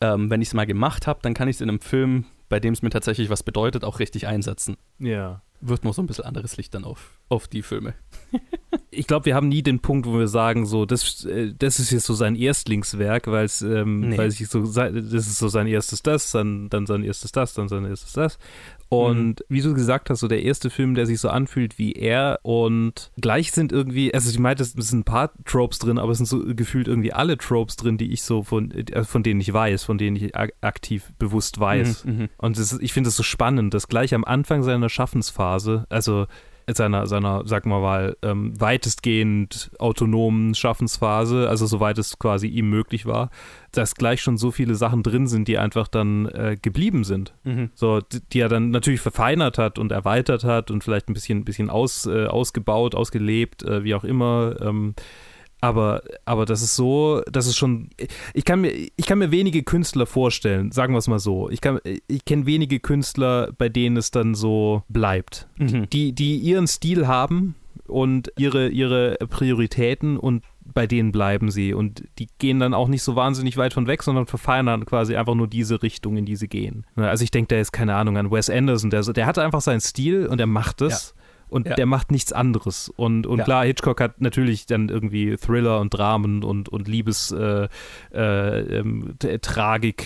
[0.00, 2.60] ähm, wenn ich es mal gemacht habe, dann kann ich es in einem Film, bei
[2.60, 4.76] dem es mir tatsächlich was bedeutet, auch richtig einsetzen.
[4.98, 5.42] Ja.
[5.60, 7.94] Wird nur so ein bisschen anderes Licht dann auf, auf die Filme.
[8.90, 11.90] Ich glaube, wir haben nie den Punkt, wo wir sagen, so, das, äh, das ist
[11.92, 14.18] jetzt so sein Erstlingswerk, weil es, ähm, Nee.
[14.18, 17.68] weil sich so, das ist so sein erstes das, dann, dann sein erstes das, dann
[17.68, 18.38] sein erstes das.
[18.90, 22.38] Und wie du gesagt hast, so der erste Film, der sich so anfühlt wie er
[22.42, 26.18] und gleich sind irgendwie, also ich meinte, es sind ein paar Tropes drin, aber es
[26.18, 29.52] sind so gefühlt irgendwie alle Tropes drin, die ich so von, äh, von denen ich
[29.52, 32.06] weiß, von denen ich ak- aktiv bewusst weiß.
[32.06, 32.28] Mhm, mhm.
[32.38, 36.26] Und das, ich finde es so spannend, dass gleich am Anfang seiner Schaffensphase, also
[36.76, 43.06] seiner, seiner, sag mal mal, ähm, weitestgehend autonomen Schaffensphase, also soweit es quasi ihm möglich
[43.06, 43.30] war,
[43.72, 47.34] dass gleich schon so viele Sachen drin sind, die einfach dann äh, geblieben sind.
[47.44, 47.70] Mhm.
[47.74, 51.44] So, die, die er dann natürlich verfeinert hat und erweitert hat und vielleicht ein bisschen,
[51.44, 54.56] bisschen aus, äh, ausgebaut, ausgelebt, äh, wie auch immer.
[54.60, 54.94] Ähm,
[55.60, 57.90] aber, aber das ist so, das ist schon,
[58.34, 61.50] ich kann mir, ich kann mir wenige Künstler vorstellen, sagen wir es mal so.
[61.50, 65.48] Ich, kann- ich kenne wenige Künstler, bei denen es dann so bleibt.
[65.56, 65.88] Mhm.
[65.90, 67.54] Die, die ihren Stil haben
[67.86, 70.44] und ihre, ihre Prioritäten und
[70.74, 71.72] bei denen bleiben sie.
[71.72, 75.34] Und die gehen dann auch nicht so wahnsinnig weit von weg, sondern verfeinern quasi einfach
[75.34, 76.84] nur diese Richtung, in die sie gehen.
[76.94, 79.80] Also ich denke da ist keine Ahnung an Wes Anderson, der, der hat einfach seinen
[79.80, 81.14] Stil und er macht es.
[81.48, 81.74] Und Ja.
[81.74, 82.88] der macht nichts anderes.
[82.96, 83.44] Und, und Ja.
[83.44, 87.68] klar, Hitchcock hat natürlich dann irgendwie Thriller und Dramen und, und Liebes äh,
[88.12, 89.14] äh, ähm,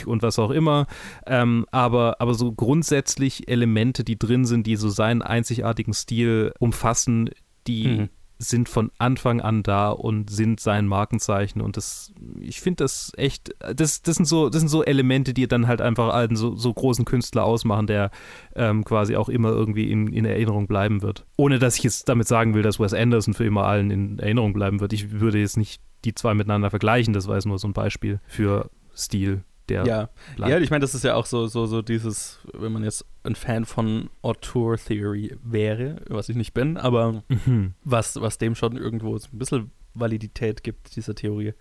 [0.07, 0.87] und was auch immer.
[1.27, 7.31] Ähm, aber, aber so grundsätzlich Elemente, die drin sind, die so seinen einzigartigen Stil umfassen,
[7.67, 8.09] die Mhm.
[8.49, 11.61] Sind von Anfang an da und sind sein Markenzeichen.
[11.61, 15.47] Und das, ich finde das echt, das, das, sind so, das sind so Elemente, die
[15.49, 18.11] dann halt einfach einen so, so großen Künstler ausmachen, der
[18.55, 21.27] ähm, quasi auch immer irgendwie in, in Erinnerung bleiben wird.
[21.37, 24.53] Ohne dass ich jetzt damit sagen will, dass Wes Anderson für immer allen in Erinnerung
[24.53, 24.93] bleiben wird.
[24.93, 28.21] Ich würde jetzt nicht die zwei miteinander vergleichen, das war jetzt nur so ein Beispiel
[28.27, 30.51] für Stil, der Ja, bleibt.
[30.53, 33.35] ja ich meine, das ist ja auch so, so, so dieses, wenn man jetzt ein
[33.35, 37.75] Fan von Auteur Theory wäre, was ich nicht bin, aber Mhm.
[37.85, 41.55] was, was dem schon irgendwo ein bisschen Validität gibt, dieser Theorie,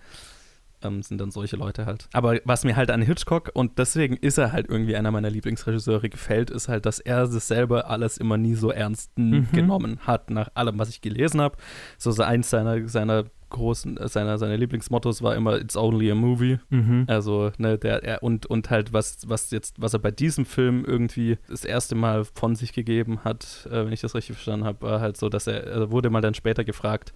[0.84, 2.08] ähm, sind dann solche Leute halt.
[2.12, 6.10] Aber was mir halt an Hitchcock, und deswegen ist er halt irgendwie einer meiner Lieblingsregisseure
[6.10, 9.48] gefällt, ist halt, dass er das selber alles immer nie so ernst Mhm.
[9.52, 11.56] genommen hat, nach allem, was ich gelesen habe.
[12.00, 16.16] So, so eins seiner, seiner großen, äh, seiner, seiner Lieblingsmottos war immer, it's only a
[16.16, 16.60] movie.
[16.70, 17.06] Mhm.
[17.08, 20.84] Also, ne, der, er, und, und halt, was, was jetzt, was er bei diesem Film
[20.86, 24.82] irgendwie das erste Mal von sich gegeben hat, äh, wenn ich das richtig verstanden habe,
[24.82, 27.14] war halt so, dass er, er wurde mal dann später gefragt,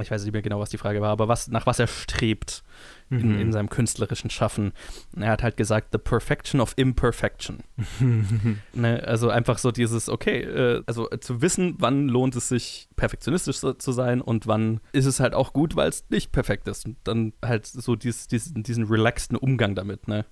[0.00, 2.64] ich weiß nicht mehr genau, was die Frage war, aber was, nach was er strebt
[3.10, 3.38] Mhm.
[3.38, 4.72] in seinem künstlerischen Schaffen.
[5.16, 7.58] Er hat halt gesagt, the perfection of imperfection.
[8.72, 12.88] ne, also einfach so dieses, okay, äh, also äh, zu wissen, wann lohnt es sich,
[12.96, 16.66] perfektionistisch so, zu sein und wann ist es halt auch gut, weil es nicht perfekt
[16.68, 16.86] ist.
[16.86, 20.24] Und dann halt so dies, diesen, diesen relaxten Umgang damit, ne?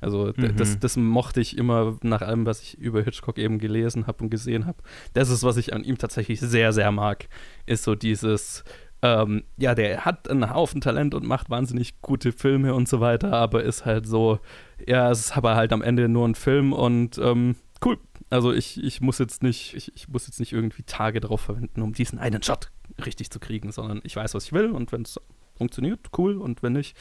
[0.00, 0.56] Also Mhm.
[0.56, 4.30] das, das mochte ich immer nach allem, was ich über Hitchcock eben gelesen habe und
[4.30, 4.78] gesehen habe.
[5.14, 7.28] Das ist, was ich an ihm tatsächlich sehr, sehr mag,
[7.66, 8.64] ist so dieses
[9.06, 13.32] ähm, ja, der hat einen Haufen Talent und macht wahnsinnig gute Filme und so weiter,
[13.32, 14.40] aber ist halt so,
[14.84, 17.98] ja, es ist aber halt am Ende nur ein Film und ähm, cool.
[18.30, 21.82] Also ich, ich muss jetzt nicht, ich, ich muss jetzt nicht irgendwie Tage darauf verwenden,
[21.82, 22.72] um diesen einen Shot
[23.04, 25.20] richtig zu kriegen, sondern ich weiß, was ich will und wenn es
[25.54, 26.96] funktioniert, cool und wenn nicht,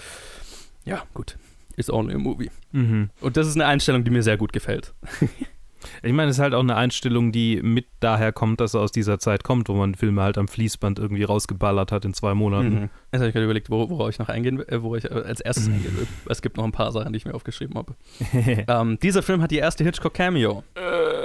[0.84, 1.38] ja, gut.
[1.78, 2.52] It's only a movie.
[2.72, 3.10] Mhm.
[3.20, 4.94] Und das ist eine Einstellung, die mir sehr gut gefällt.
[6.04, 8.92] Ich meine, es ist halt auch eine Einstellung, die mit daher kommt, dass er aus
[8.92, 12.82] dieser Zeit kommt, wo man Filme halt am Fließband irgendwie rausgeballert hat in zwei Monaten.
[12.82, 12.90] Mhm.
[13.16, 15.10] Jetzt habe ich gerade überlegt, wo, worauf ich noch eingehen will, äh, wo ich äh,
[15.14, 16.08] als erstes eingehen will.
[16.30, 17.96] Es gibt noch ein paar Sachen, die ich mir aufgeschrieben habe.
[18.68, 20.64] ähm, dieser Film hat die erste Hitchcock-Cameo,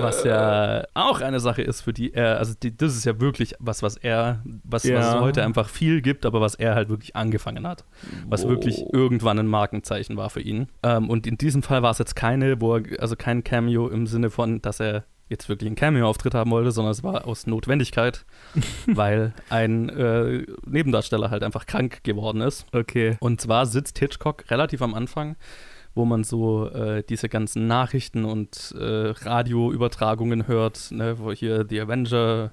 [0.00, 3.54] was ja auch eine Sache ist, für die er, also die, das ist ja wirklich
[3.58, 5.20] was, was er, was, was es Ja.
[5.20, 7.84] heute einfach viel gibt, aber was er halt wirklich angefangen hat.
[8.28, 8.48] Was Oh.
[8.48, 10.68] wirklich irgendwann ein Markenzeichen war für ihn.
[10.82, 14.06] Ähm, und in diesem Fall war es jetzt keine, wo er, also kein Cameo im
[14.06, 18.26] Sinne von, dass er jetzt wirklich einen Cameo-Auftritt haben wollte, sondern es war aus Notwendigkeit,
[18.86, 22.66] weil ein äh, Nebendarsteller halt einfach krank geworden ist.
[22.72, 23.16] Okay.
[23.20, 25.36] Und zwar sitzt Hitchcock relativ am Anfang,
[25.94, 31.80] wo man so äh, diese ganzen Nachrichten und äh, Radioübertragungen hört, ne, wo hier The
[31.80, 32.52] Avenger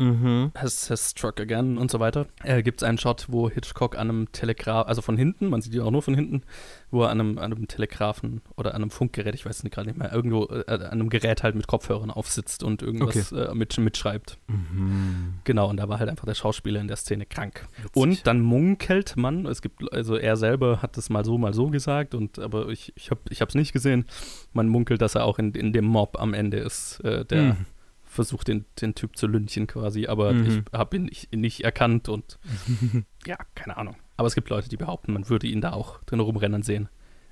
[0.00, 0.52] Mhm.
[0.56, 2.26] has, has struck again und so weiter.
[2.42, 5.74] Äh, Gibt es einen Shot, wo Hitchcock an einem Telegraph, also von hinten, man sieht
[5.74, 6.42] ihn auch nur von hinten,
[6.90, 9.88] wo er an einem, an einem Telegraphen oder an einem Funkgerät, ich weiß es gerade
[9.88, 13.76] nicht mehr, irgendwo äh, an einem Gerät halt mit Kopfhörern aufsitzt und irgendwas äh, mit,
[13.78, 14.38] mitschreibt.
[14.48, 15.34] Mhm.
[15.44, 17.66] Genau, und da war halt einfach der Schauspieler in der Szene krank.
[17.94, 21.68] Und dann munkelt man, es gibt, also er selber hat das mal so, mal so
[21.68, 24.06] gesagt, und aber ich, ich habe es nicht gesehen.
[24.52, 27.66] Man munkelt, dass er auch in, in dem Mob am Ende ist, äh, der Mhm.
[28.10, 30.64] Versucht, den, den Typ zu lynchen quasi, aber Mhm.
[30.72, 32.38] ich habe ihn nicht, nicht erkannt und
[33.26, 33.96] ja, keine Ahnung.
[34.16, 36.88] Aber es gibt Leute, die behaupten, man würde ihn da auch drin rumrennen sehen.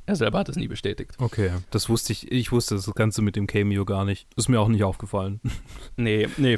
[0.06, 1.16] Er selber hat es nie bestätigt.
[1.18, 2.32] Okay, das wusste ich.
[2.32, 4.26] Ich wusste das Ganze mit dem Cameo gar nicht.
[4.36, 5.40] Ist mir auch nicht aufgefallen.
[5.98, 6.56] Nee, nee,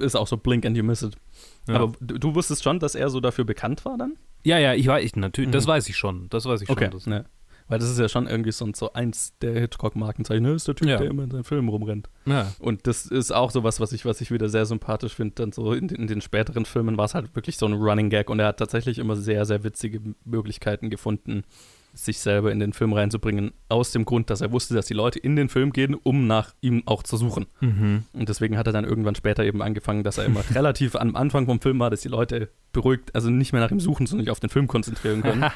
[0.00, 1.16] ist auch so blink and you miss it.
[1.66, 1.76] Ja.
[1.76, 4.16] Aber du, du wusstest schon, dass er so dafür bekannt war dann?
[4.44, 5.52] Ja, ja, ich weiß, ich, natürlich, Mhm.
[5.52, 6.28] das weiß ich schon.
[6.28, 6.90] Das weiß ich schon.
[6.90, 7.24] Das, ne.
[7.70, 10.42] Weil das ist ja schon irgendwie so, so eins der Hitchcock-Markenzeichen.
[10.42, 10.52] Ne?
[10.52, 10.98] Ist der Typ, Ja.
[10.98, 12.10] der immer in seinen Filmen rumrennt.
[12.26, 12.52] ja.
[12.58, 15.36] Und das ist auch so was, was ich, was ich wieder sehr sympathisch finde.
[15.36, 18.10] Dann so in, den- in den späteren Filmen war es halt wirklich so ein Running
[18.10, 21.44] Gag und er hat tatsächlich immer sehr, sehr witzige Möglichkeiten gefunden,
[21.92, 23.50] sich selber in den Film reinzubringen.
[23.68, 26.54] Aus dem Grund, dass er wusste, dass die Leute in den Film gehen, um nach
[26.60, 27.46] ihm auch zu suchen.
[27.60, 28.04] Mhm.
[28.12, 31.46] Und deswegen hat er dann irgendwann später eben angefangen, dass er immer relativ am Anfang
[31.46, 34.30] vom Film war, dass die Leute beruhigt, also nicht mehr nach ihm suchen, sondern sich
[34.30, 35.44] auf den Film konzentrieren können.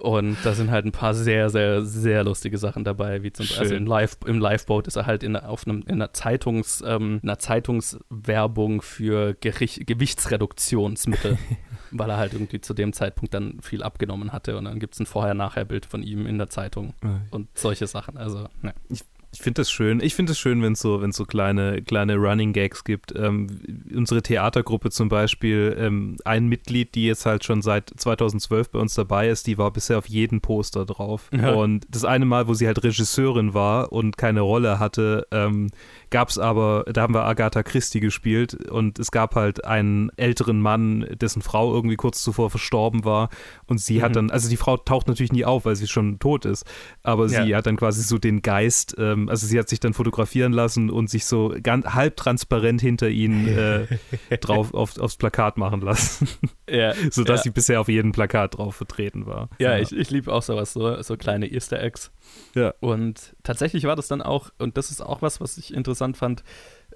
[0.00, 3.60] Und da sind halt ein paar sehr, sehr, sehr lustige Sachen dabei, wie zum Beispiel,
[3.60, 7.20] also im, Live, im Liveboat ist er halt in, auf einem, in einer, Zeitungs, ähm,
[7.22, 11.38] in einer Zeitungswerbung für Gerich, Gewichtsreduktionsmittel,
[11.90, 14.56] weil er halt irgendwie zu dem Zeitpunkt dann viel abgenommen hatte.
[14.56, 16.94] Und dann gibt es ein Vorher-Nachher-Bild von ihm in der Zeitung
[17.30, 18.16] und solche Sachen.
[18.16, 18.74] Also, ne.
[18.88, 19.04] Ich
[19.38, 20.00] finde das schön.
[20.00, 23.14] Ich finde es schön, wenn es so, wenn's so kleine, kleine Running Gags gibt.
[23.16, 23.60] Ähm,
[23.94, 28.94] unsere Theatergruppe zum Beispiel, ähm, ein Mitglied, die jetzt halt schon seit 2012 bei uns
[28.94, 31.30] dabei ist, die war bisher auf jedem Poster drauf.
[31.32, 31.52] Ja.
[31.52, 35.70] Und das eine Mal, wo sie halt Regisseurin war und keine Rolle hatte, ähm,
[36.10, 40.60] gab es aber, da haben wir Agatha Christie gespielt und es gab halt einen älteren
[40.60, 43.28] Mann, dessen Frau irgendwie kurz zuvor verstorben war
[43.66, 44.14] und sie hat Mhm.
[44.14, 46.64] dann, also die Frau taucht natürlich nie auf, weil sie schon tot ist,
[47.02, 47.58] aber sie Ja.
[47.58, 51.08] hat dann quasi so den Geist, ähm, also sie hat sich dann fotografieren lassen und
[51.08, 53.86] sich so ganz halb transparent hinter ihn äh,
[54.40, 56.28] drauf auf, aufs Plakat machen lassen,
[56.70, 57.44] Ja, sodass ja.
[57.44, 59.48] sie bisher auf jedem Plakat drauf vertreten war.
[59.58, 62.12] Ja, ich, ich liebe auch sowas, so, so kleine Easter Eggs.
[62.54, 62.74] Ja.
[62.80, 66.44] Und tatsächlich war das dann auch, und das ist auch was, was ich interessant fand,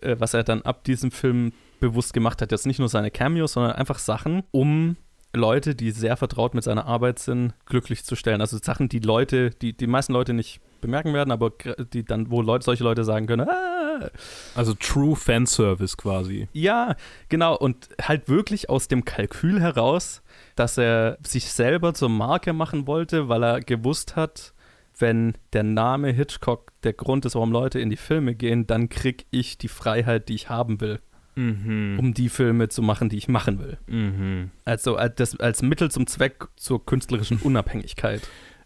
[0.01, 2.53] äh, was er dann ab diesem Film bewusst gemacht hat.
[2.53, 4.97] Jetzt nicht nur seine Cameos, sondern einfach Sachen, um
[5.35, 8.41] Leute, die sehr vertraut mit seiner Arbeit sind, glücklich zu stellen.
[8.41, 11.53] Also Sachen, die Leute, die die meisten Leute nicht bemerken werden, aber
[11.93, 14.11] die dann, wo Leute, solche Leute sagen können, ah,
[14.55, 16.49] Also True Fanservice quasi.
[16.53, 16.97] ja,
[17.29, 17.57] genau.
[17.57, 20.23] Und halt wirklich aus dem Kalkül heraus,
[20.57, 24.53] dass er sich selber zur Marke machen wollte, weil er gewusst hat,
[24.99, 29.27] wenn der Name Hitchcock der Grund ist, warum Leute in die Filme gehen, dann krieg
[29.31, 31.01] ich die Freiheit, die ich haben will,
[31.37, 31.99] Mhm.
[31.99, 33.79] um die Filme zu machen, die ich machen will.
[33.87, 34.51] Mhm.
[34.65, 38.23] Also als, das, als Mittel zum Zweck zur künstlerischen Unabhängigkeit.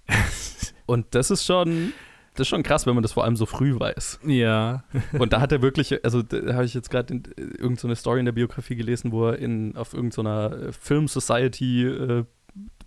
[0.86, 1.92] Und das ist schon,
[2.34, 4.20] das ist schon krass, wenn man das vor allem so früh weiß.
[4.24, 4.84] Ja.
[5.12, 8.26] Und da hat er wirklich, also da habe ich jetzt gerade irgendeine so Story in
[8.26, 12.24] der Biografie gelesen, wo er in, auf irgendeiner Film Society äh,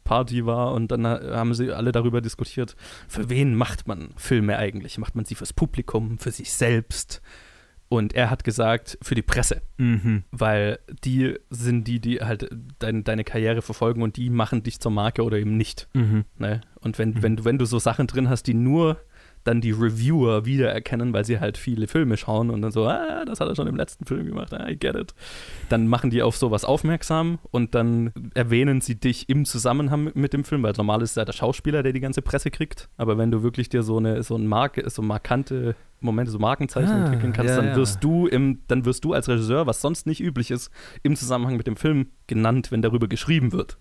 [0.04, 2.76] Party war und dann haben sie alle darüber diskutiert,
[3.08, 4.98] für wen macht man Filme eigentlich?
[4.98, 7.22] Macht man sie fürs Publikum, für sich selbst?
[7.92, 9.62] Und er hat gesagt, für die Presse.
[9.78, 10.24] Mhm.
[10.32, 12.50] Weil die sind die, die halt
[12.80, 15.90] dein, deine Karriere verfolgen und die machen dich zur Marke oder eben nicht.
[15.94, 16.24] Mhm.
[16.38, 16.62] Ne?
[16.80, 17.22] Und wenn, Mhm.
[17.22, 19.02] wenn, wenn du so Sachen drin hast, die nur
[19.44, 23.40] dann die Reviewer wiedererkennen, weil sie halt viele Filme schauen und dann so, ah, das
[23.40, 25.14] hat er schon im letzten Film gemacht, ah, I get it.
[25.70, 30.44] Dann machen die auf sowas aufmerksam und dann erwähnen sie dich im Zusammenhang mit- dem
[30.44, 32.88] Film, weil normal ist es ja der Schauspieler, der die ganze Presse kriegt.
[32.98, 36.90] Aber wenn du wirklich dir so eine so ein Marke, so markante Momente, so Markenzeichen
[36.90, 37.76] Ah, entwickeln kannst, ja, dann ja.
[37.76, 40.72] wirst du im, dann wirst du als Regisseur, was sonst nicht üblich ist,
[41.04, 43.78] im Zusammenhang mit dem Film genannt, wenn darüber geschrieben wird.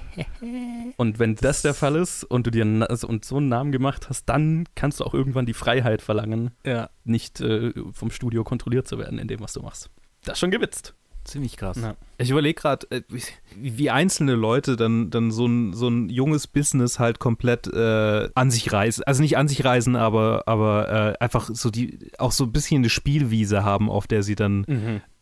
[0.96, 4.08] Und wenn das der Fall ist und du dir also, und so einen Namen gemacht
[4.08, 6.90] hast, dann kannst du auch irgendwann die Freiheit verlangen, Ja.
[7.04, 9.90] nicht äh, vom Studio kontrolliert zu werden in dem, was du machst.
[10.24, 10.94] Das ist schon gewitzt.
[11.24, 11.78] Ziemlich krass.
[11.80, 11.94] Ja.
[12.18, 13.02] Ich überlege gerade, äh,
[13.56, 18.50] wie, einzelne Leute dann, dann so, ein, so ein junges Business halt komplett äh, an
[18.50, 19.04] sich reißen.
[19.04, 22.78] Also nicht an sich reißen, aber, aber äh, einfach so die, auch so ein bisschen
[22.78, 24.64] eine Spielwiese haben, auf der sie dann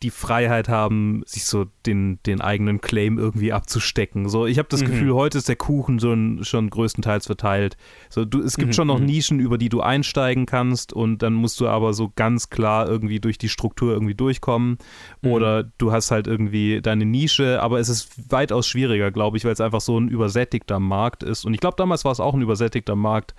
[0.03, 4.29] die Freiheit haben, sich so den, den eigenen Claim irgendwie abzustecken.
[4.29, 4.85] So, ich habe das Mhm.
[4.87, 7.77] Gefühl, heute ist der Kuchen schon, schon größtenteils verteilt.
[8.09, 9.05] So, du, es gibt Mhm, schon noch mhm.
[9.05, 13.19] Nischen, über die du einsteigen kannst und dann musst du aber so ganz klar irgendwie
[13.19, 14.77] durch die Struktur irgendwie durchkommen.
[15.21, 15.29] Mhm.
[15.31, 19.53] Oder du hast halt irgendwie deine Nische, aber es ist weitaus schwieriger, glaube ich, weil
[19.53, 21.45] es einfach so ein übersättigter Markt ist.
[21.45, 23.35] Und ich glaube, damals war es auch ein übersättigter Markt,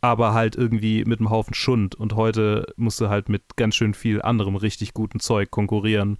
[0.00, 1.94] aber halt irgendwie mit einem Haufen Schund.
[1.94, 6.18] Und heute musst du halt mit ganz schön viel anderem richtig guten Zeug konkurrieren.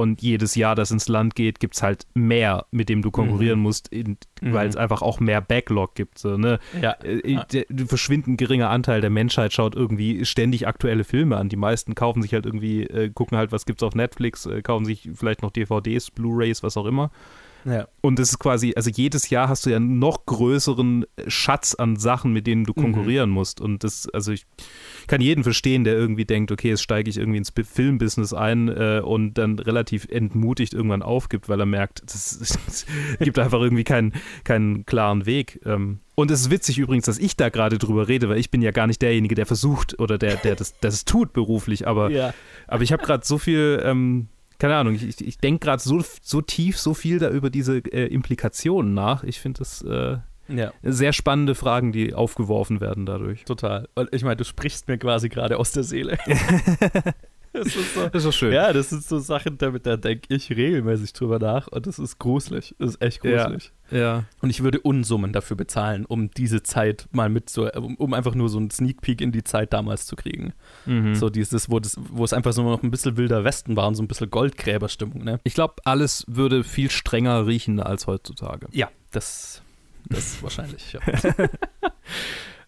[0.00, 3.58] Und jedes Jahr, das ins Land geht, gibt es halt mehr, mit dem du konkurrieren
[3.60, 4.52] musst, in, Mhm.
[4.52, 6.18] weil es einfach auch mehr Backlog gibt.
[6.18, 6.58] So, ne?
[6.80, 6.92] Ja.
[7.02, 7.44] Äh, Ja.
[7.44, 11.48] Der verschwindend geringer Anteil der Menschheit schaut irgendwie ständig aktuelle Filme an.
[11.48, 14.84] Die meisten kaufen sich halt irgendwie, äh, gucken halt, was gibt's auf Netflix, äh, kaufen
[14.84, 17.10] sich vielleicht noch DVDs, Blu-rays, was auch immer.
[17.70, 17.88] Ja.
[18.00, 21.96] Und das ist quasi, also jedes Jahr hast du ja einen noch größeren Schatz an
[21.96, 22.82] Sachen, mit denen du Mhm.
[22.82, 23.60] konkurrieren musst.
[23.60, 24.46] Und das, also ich
[25.06, 29.00] kann jeden verstehen, der irgendwie denkt, okay, jetzt steige ich irgendwie ins Filmbusiness ein äh,
[29.04, 32.86] und dann relativ entmutigt irgendwann aufgibt, weil er merkt, es
[33.20, 34.12] gibt einfach irgendwie keinen,
[34.44, 35.60] keinen klaren Weg.
[35.64, 38.60] Ähm, und es ist witzig übrigens, dass ich da gerade drüber rede, weil ich bin
[38.60, 42.34] ja gar nicht derjenige, der versucht oder der, der das, das tut beruflich, aber ja.
[42.66, 44.26] aber ich habe gerade so viel, ähm,
[44.58, 48.06] keine Ahnung, ich, ich, denke gerade so, so tief, so viel da über diese äh,
[48.06, 49.22] Implikationen nach.
[49.22, 50.18] Ich finde das äh,
[50.48, 50.72] Ja.
[50.82, 53.44] sehr spannende Fragen, die aufgeworfen werden dadurch.
[53.44, 53.88] Total.
[53.94, 56.18] Und ich meine, du sprichst mir quasi gerade aus der Seele.
[57.58, 58.02] das ist so.
[58.08, 58.52] Das ist doch schön.
[58.52, 62.18] Ja, das sind so Sachen, da, da denke ich regelmäßig drüber nach und das ist
[62.18, 62.74] gruselig.
[62.78, 63.44] Das ist echt Ja.
[63.44, 63.72] gruselig.
[63.90, 64.24] ja.
[64.40, 68.34] Und ich würde Unsummen dafür bezahlen, um diese Zeit mal mit so, um, um einfach
[68.34, 70.52] nur so einen Sneak Peek in die Zeit damals zu kriegen.
[70.86, 71.14] Mhm.
[71.14, 73.94] So dieses, wo, das, wo es einfach so noch ein bisschen wilder Westen war und
[73.94, 75.40] so ein bisschen Goldgräberstimmung, ne?
[75.44, 78.66] Ich glaube, alles würde viel strenger riechen als heutzutage.
[78.72, 79.62] Ja, das,
[80.08, 81.00] das wahrscheinlich, ja.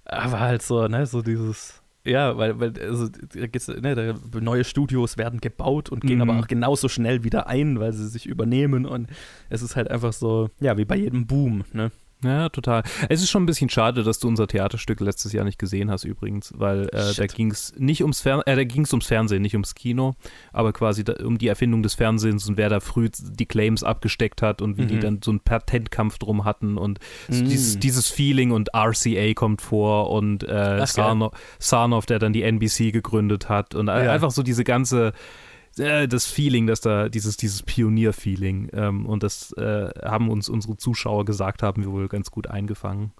[0.05, 1.80] Aber halt so, ne, so dieses.
[2.05, 6.31] Ja, weil, weil also, da geht's, ne, da, neue Studios werden gebaut und gehen Mhm.
[6.31, 9.09] aber auch genauso schnell wieder ein, weil sie sich übernehmen und
[9.51, 11.91] es ist halt einfach so, ja, wie bei jedem Boom, ne?
[12.23, 12.83] Ja, total.
[13.09, 16.05] Es ist schon ein bisschen schade, dass du unser Theaterstück letztes Jahr nicht gesehen hast
[16.05, 19.55] übrigens, weil äh, da ging es nicht ums Fer äh, da ging's ums Fernsehen, nicht
[19.55, 20.15] ums Kino,
[20.53, 24.43] aber quasi da, um die Erfindung des Fernsehens und wer da früh die Claims abgesteckt
[24.43, 25.01] hat und wie die Mhm.
[25.01, 27.45] dann so einen Patentkampf drum hatten und Mm.
[27.47, 30.87] dieses, dieses Feeling und RCA kommt vor und äh, geil.
[30.87, 33.95] Sarnoff, Sarnoff, der dann die NBC gegründet hat und Ja.
[33.95, 35.13] einfach so diese ganze
[35.79, 40.77] äh, das Feeling, dass da dieses, dieses Pionier-Feeling ähm, und das äh, haben uns unsere
[40.77, 43.13] Zuschauer gesagt, haben wir wohl ganz gut eingefangen.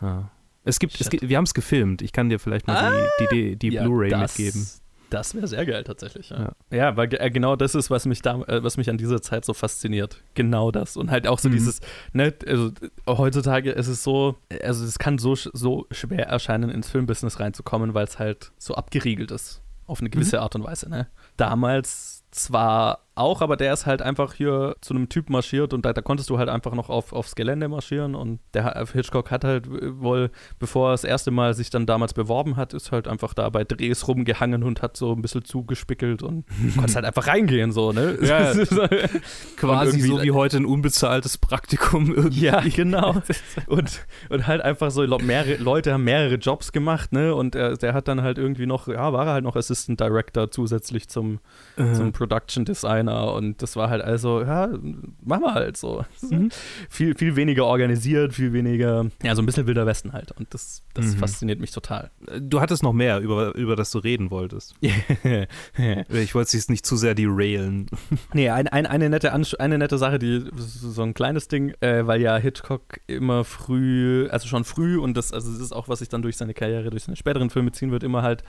[0.00, 0.30] Ja.
[0.64, 2.02] Es gibt, es gibt, wir haben es gefilmt.
[2.02, 4.66] Ich kann dir vielleicht mal die, die, die, die Ja, Blu-ray mitgeben.
[5.10, 6.30] Das wäre sehr geil tatsächlich.
[6.30, 6.96] Ja, ja.
[6.96, 9.44] weil ge- äh, genau das ist, was mich da, äh, was mich an dieser Zeit
[9.44, 10.22] so fasziniert.
[10.34, 11.52] Genau das und halt auch so Mhm.
[11.54, 11.80] dieses,
[12.14, 12.70] ne, also
[13.06, 18.04] heutzutage ist es so, also es kann so so schwer erscheinen ins Filmbusiness reinzukommen, weil
[18.04, 20.88] es halt so abgeriegelt ist auf eine gewisse Art und Weise.
[20.88, 21.08] Ne?
[21.36, 25.92] Damals zwar auch, aber der ist halt einfach hier zu einem Typ marschiert und da,
[25.92, 29.66] da konntest du halt einfach noch auf, aufs Gelände marschieren und der Hitchcock hat halt
[29.66, 33.34] äh, wohl, bevor er das erste Mal sich dann damals beworben hat, ist halt einfach
[33.34, 37.26] da bei Drehs rumgehangen und hat so ein bisschen zugespickelt und du konntest halt einfach
[37.26, 38.16] reingehen so, ne?
[38.22, 38.52] Ja,
[39.56, 42.40] Quasi irgendwie- so wie heute ein unbezahltes Praktikum irgendwie.
[42.46, 43.16] Ja, genau.
[43.66, 47.34] Und, und halt einfach so, mehrere Leute haben mehrere Jobs gemacht, ne?
[47.34, 50.50] Und er, der hat dann halt irgendwie noch, ja, war er halt noch Assistant Director
[50.50, 51.38] zusätzlich zum,
[51.76, 56.04] Äh, zum Production Design Zigeuner und das war halt also, ja, machen wir halt so.
[56.22, 56.50] Mhm.
[56.88, 60.82] viel, viel weniger organisiert, viel weniger, ja, so ein bisschen Wilder Westen halt und das,
[60.94, 61.18] das mhm.
[61.18, 62.10] fasziniert mich total.
[62.40, 64.74] Du hattest noch mehr, über, über das du reden wolltest.
[64.80, 67.86] ich wollte es nicht zu sehr derailen.
[68.32, 72.20] nee, ein, ein, eine, nette eine nette Sache, die so ein kleines Ding, äh, weil
[72.20, 76.08] ja Hitchcock immer früh, also schon früh und das, also das ist auch, was sich
[76.08, 78.44] dann durch seine Karriere, durch seine späteren Filme ziehen wird, immer halt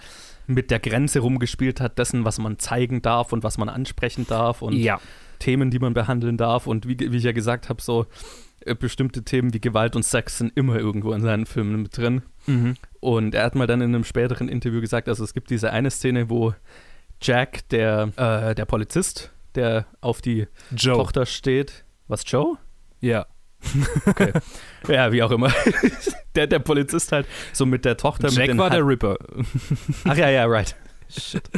[0.48, 4.62] mit der Grenze rumgespielt hat, dessen, was man zeigen darf und was man ansprechen darf
[4.62, 5.00] und ja.
[5.40, 6.68] Themen, die man behandeln darf.
[6.68, 8.06] Und wie, wie ich ja gesagt habe, so
[8.62, 12.24] äh, bestimmte Themen wie Gewalt und Sex sind immer irgendwo in seinen Filmen mit drin.
[12.48, 12.76] Mhm.
[13.00, 15.92] Und er hat mal dann in einem späteren Interview gesagt, also es gibt diese eine
[15.92, 16.54] Szene, wo
[17.22, 20.96] Jack, der, äh, der Polizist, der auf die Joe.
[20.96, 21.86] Tochter steht.
[22.08, 22.58] Was, Joe?
[23.00, 23.26] Ja.
[24.06, 24.34] Okay.
[24.88, 25.52] ja, wie auch immer.
[26.36, 28.30] der, der Polizist halt so mit der Tochter.
[28.30, 29.18] Jack mit war der Ripper.
[30.06, 30.76] Ach ja, ja, right.
[31.10, 31.50] Shit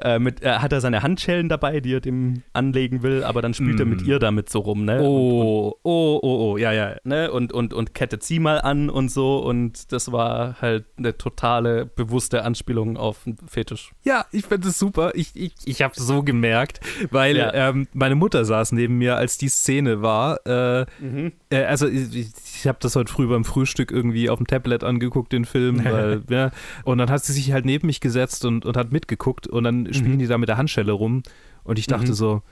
[0.00, 3.54] äh, mit, äh, hat er seine Handschellen dabei, die er dem anlegen will, aber dann
[3.54, 3.80] spielt mm.
[3.80, 4.10] er mit mm.
[4.10, 5.00] ihr damit so rum, ne?
[5.02, 6.96] Oh, und, und, oh, oh, oh, ja, ja.
[7.04, 7.30] Ne?
[7.30, 11.86] Und, und, und kettet sie mal an und so und das war halt eine totale,
[11.86, 13.92] bewusste Anspielung auf einen Fetisch.
[14.04, 15.12] Ja, ich finde es super.
[15.14, 16.80] Ich, ich, ich habe so gemerkt,
[17.10, 17.52] weil ja.
[17.54, 20.46] ähm, meine Mutter saß neben mir, als die Szene war.
[20.46, 21.32] Äh, mhm.
[21.50, 25.32] äh, also ich, ich habe das heute früh beim Frühstück irgendwie auf dem Tablet angeguckt,
[25.32, 26.50] den Film, weil, ja,
[26.84, 29.64] und dann hat sie sich halt neben mich gesetzt und, und hat mitgeguckt angeguckt und
[29.64, 30.18] dann spielen mhm.
[30.18, 31.22] die da mit der Handschelle rum
[31.64, 32.14] und ich dachte mhm.
[32.14, 32.42] so,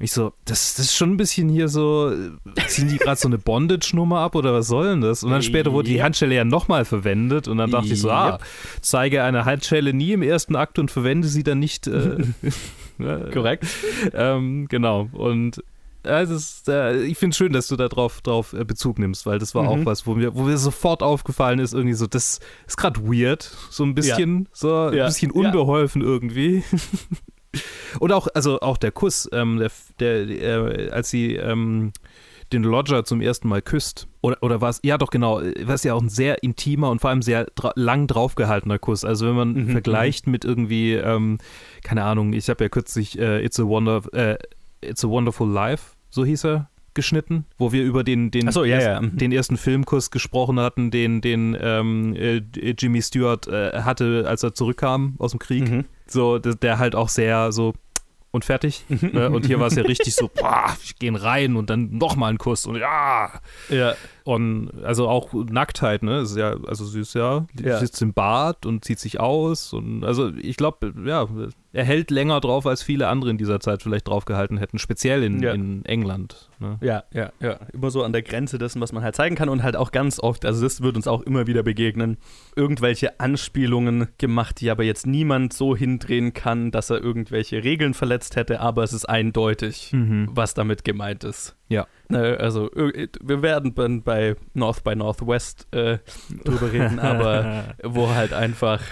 [0.00, 2.12] ich so, das, das ist schon ein bisschen hier so,
[2.68, 5.24] ziehen die gerade so eine Bondage-Nummer ab oder was soll denn das?
[5.24, 8.38] Und dann später wurde die Handschelle ja nochmal verwendet und dann dachte ich so, ah,
[8.80, 11.88] zeige eine Handschelle nie im ersten Akt und verwende sie dann nicht.
[11.88, 12.18] Äh,
[13.32, 13.66] Korrekt.
[14.12, 15.08] ähm, genau.
[15.12, 15.64] Und
[16.08, 19.26] also ist, äh, ich finde es schön, dass du da drauf, drauf äh, Bezug nimmst,
[19.26, 19.68] weil das war mhm.
[19.68, 23.42] auch was, wo mir, wo mir sofort aufgefallen ist, irgendwie so, das ist gerade weird,
[23.70, 24.50] so ein bisschen, ja.
[24.52, 25.06] so ein ja.
[25.06, 26.08] bisschen unbeholfen ja.
[26.08, 26.64] irgendwie.
[27.98, 29.58] Und auch, also auch der Kuss, ähm,
[30.00, 31.92] der, der äh, als sie ähm,
[32.52, 34.08] den Lodger zum ersten Mal küsst.
[34.20, 34.80] Oder, oder was?
[34.82, 35.40] Ja, doch, genau.
[35.62, 39.04] Was ja auch ein sehr intimer und vor allem sehr dra lang draufgehaltener Kuss.
[39.04, 40.32] Also, wenn man mhm, vergleicht mhm.
[40.32, 41.38] mit irgendwie, ähm,
[41.82, 44.38] keine Ahnung, ich habe ja kürzlich äh, It's a Wonder, äh,
[44.80, 48.76] It's a Wonderful Life, so hieß er, geschnitten, wo wir über den, den, so, ja,
[48.76, 49.00] ersten, ja.
[49.00, 49.16] Mhm.
[49.18, 52.42] den ersten Filmkuss gesprochen hatten, den, den ähm, äh,
[52.76, 55.70] Jimmy Stewart äh, hatte, als er zurückkam aus dem Krieg.
[55.70, 55.84] Mhm.
[56.08, 57.74] So, der, halt auch sehr so
[58.30, 58.84] und fertig.
[58.88, 59.10] Mhm.
[59.12, 59.30] ne?
[59.30, 62.38] Und hier war es ja richtig so, boah, ich gehen rein und dann nochmal einen
[62.38, 63.30] Kuss und ja.
[63.68, 63.94] Ja.
[64.28, 66.20] Und also auch Nacktheit, ne?
[66.20, 67.78] Ist ja, also sie ist ja, ja.
[67.78, 69.72] sitzt im Bad und zieht sich aus.
[69.72, 71.26] Und also ich glaube, ja,
[71.72, 75.42] er hält länger drauf, als viele andere in dieser Zeit vielleicht draufgehalten hätten, speziell in,
[75.42, 75.54] ja.
[75.54, 76.50] in England.
[76.58, 76.76] Ne?
[76.82, 77.58] Ja, ja, ja.
[77.72, 80.20] Immer so an der Grenze dessen, was man halt zeigen kann und halt auch ganz
[80.20, 82.18] oft, also das wird uns auch immer wieder begegnen,
[82.54, 88.36] irgendwelche Anspielungen gemacht, die aber jetzt niemand so hindrehen kann, dass er irgendwelche Regeln verletzt
[88.36, 90.28] hätte, aber es ist eindeutig, mhm.
[90.32, 91.57] was damit gemeint ist.
[91.68, 91.86] Ja.
[92.08, 95.98] Ne, also wir werden bei North by Northwest äh,
[96.44, 98.82] drüber reden, aber wo halt einfach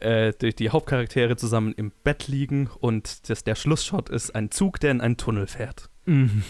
[0.00, 4.78] äh, die, die, Hauptcharaktere zusammen im Bett liegen und das, der Schlussshot ist ein Zug,
[4.80, 5.88] der in einen Tunnel fährt.
[6.04, 6.42] Mhm.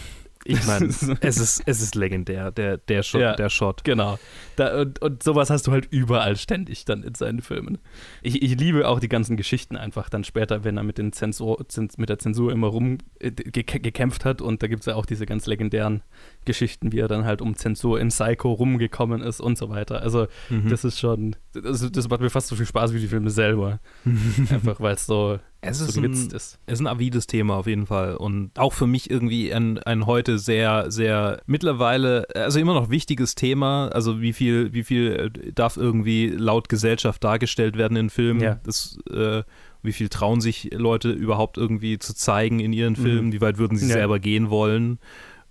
[0.47, 1.01] Ich meine, es
[1.37, 3.83] ist, es ist legendär, der, der, Shot, ja, der Shot.
[3.83, 4.17] Genau.
[4.55, 7.77] Da, und, und sowas hast du halt überall ständig dann in seinen Filmen.
[8.21, 11.63] Ich, ich liebe auch die ganzen Geschichten einfach dann später, wenn er mit, den Zensur,
[11.97, 14.41] mit der Zensur immer rumgekämpft äh, hat.
[14.41, 16.01] Und da gibt es ja auch diese ganz legendären
[16.45, 20.01] Geschichten, wie er dann halt um Zensur in Psycho rumgekommen ist und so weiter.
[20.01, 20.69] Also, mhm.
[20.69, 23.79] das ist schon, das, das macht mir fast so viel Spaß wie die Filme selber.
[24.49, 25.39] einfach weil es so
[25.69, 26.59] es ist, so ein, ist.
[26.65, 30.39] ist ein avides Thema auf jeden Fall und auch für mich irgendwie ein, ein heute
[30.39, 35.77] sehr, sehr mittlerweile, also immer noch wichtiges Thema, also wie viel, wie viel äh, darf
[35.77, 38.59] irgendwie laut Gesellschaft dargestellt werden in Filmen, ja.
[38.63, 39.43] das, äh,
[39.83, 42.95] wie viel trauen sich Leute überhaupt irgendwie zu zeigen in ihren.
[42.95, 43.33] Filmen, mhm.
[43.33, 43.93] wie weit würden sie ja.
[43.93, 44.97] selber gehen wollen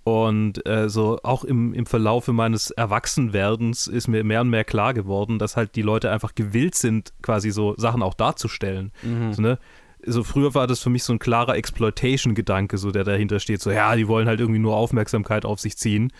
[0.06, 4.94] und äh, so auch im, im Verlaufe meines Erwachsenwerdens ist mir mehr und mehr klar
[4.94, 8.92] geworden, dass halt die Leute einfach gewillt sind, quasi so Sachen auch darzustellen.
[9.02, 9.32] Mhm.
[9.32, 9.58] So, ne?
[10.06, 13.70] So früher war das für mich so ein klarer Exploitation-Gedanke, so der dahinter steht, so
[13.70, 16.12] ja, die wollen halt irgendwie nur Aufmerksamkeit auf sich ziehen.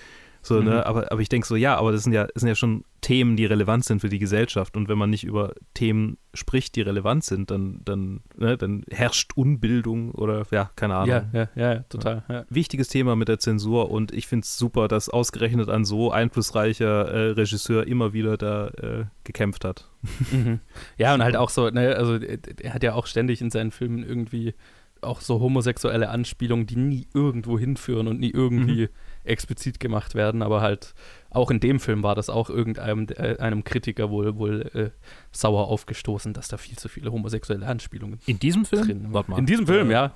[0.43, 0.61] So, ne?
[0.61, 0.67] mhm.
[0.69, 0.87] ne?
[0.87, 3.37] aber, aber ich denke so, ja, aber das sind ja, das sind ja schon Themen,
[3.37, 4.77] die relevant sind für die Gesellschaft.
[4.77, 9.37] Und wenn man nicht über Themen spricht, die relevant sind, dann, dann, ne, dann herrscht
[9.37, 11.27] Unbildung oder ja, keine Ahnung.
[11.33, 12.25] Ja, ja, ja, total.
[12.29, 12.45] Ja.
[12.51, 17.07] Wichtiges Thema mit der Zensur und ich finde es super, dass ausgerechnet ein so einflussreicher
[17.07, 19.89] äh, Regisseur immer wieder da äh, gekämpft hat.
[20.33, 20.59] Mhm.
[20.99, 24.03] Ja, und halt auch so, ne, also er hat ja auch ständig in seinen Filmen
[24.03, 24.55] irgendwie
[25.01, 28.91] auch so homosexuelle Anspielungen, die nie irgendwo hinführen und nie irgendwie mhm.
[29.27, 30.95] Explizit gemacht werden, aber halt
[31.31, 34.91] auch in dem Film war das auch irgendeinem äh, einem Kritiker wohl, wohl äh,
[35.33, 38.85] sauer aufgestoßen, dass da viel zu viele homosexuelle Anspielungen In diesem Film?
[38.85, 39.39] drin waren.
[39.39, 40.13] In diesem Film, ja.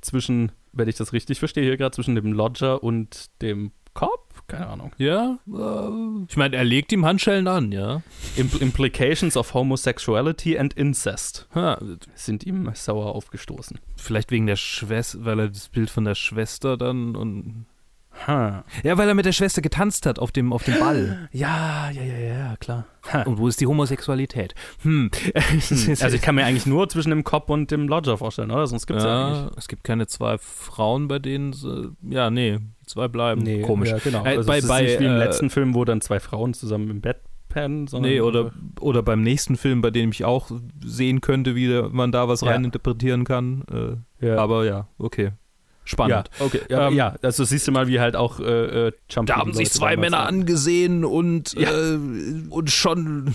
[0.00, 4.26] zwischen, wenn ich das richtig verstehe, hier gerade zwischen dem Lodger und dem Cop?
[4.46, 4.92] Keine Ahnung.
[4.98, 8.02] Ja, äh, ich meine, er legt ihm Handschellen an, ja.
[8.36, 11.80] Impl Implications of Homosexuality and Incest Ha,
[12.14, 13.78] sind ihm sauer aufgestoßen.
[13.96, 17.64] vielleicht wegen der Schwester, weil er das Bild von der Schwester dann und.
[18.26, 18.64] Ha.
[18.82, 21.28] Ja, weil er mit der Schwester getanzt hat auf dem, auf dem Ball.
[21.32, 22.84] Ja, ja, ja, ja, klar.
[23.24, 24.54] Und wo ist die Homosexualität?
[24.82, 25.10] Hm.
[26.00, 28.66] Also ich kann mir eigentlich nur zwischen dem Cop und dem Lodger vorstellen, oder?
[28.66, 29.58] Sonst gibt es ja, ja, eigentlich.
[29.58, 33.62] es gibt keine zwei Frauen, bei denen sie, ja, nee, zwei bleiben.
[33.62, 33.90] Komisch.
[33.90, 34.24] Ja, genau.
[34.24, 36.18] Äh, Also bei- es ist bei, nicht wie im äh, letzten Film, wo dann zwei
[36.20, 37.18] Frauen zusammen im Bett
[37.48, 40.50] pennen, sondern Nee, oder, oder beim nächsten Film, bei dem ich auch
[40.84, 42.48] sehen könnte, wie man da was Ja.
[42.50, 43.64] reininterpretieren kann.
[44.20, 44.36] Äh, ja.
[44.38, 45.30] Aber ja, okay.
[45.88, 46.28] Spannend.
[46.38, 46.60] Ja, okay.
[46.68, 49.54] Ja, Ähm, ja, also siehst du mal, wie halt auch äh, äh, Jump Da haben
[49.54, 51.70] sich zwei Männer angesehen und, Ja.
[51.70, 51.98] äh,
[52.50, 53.34] und schon,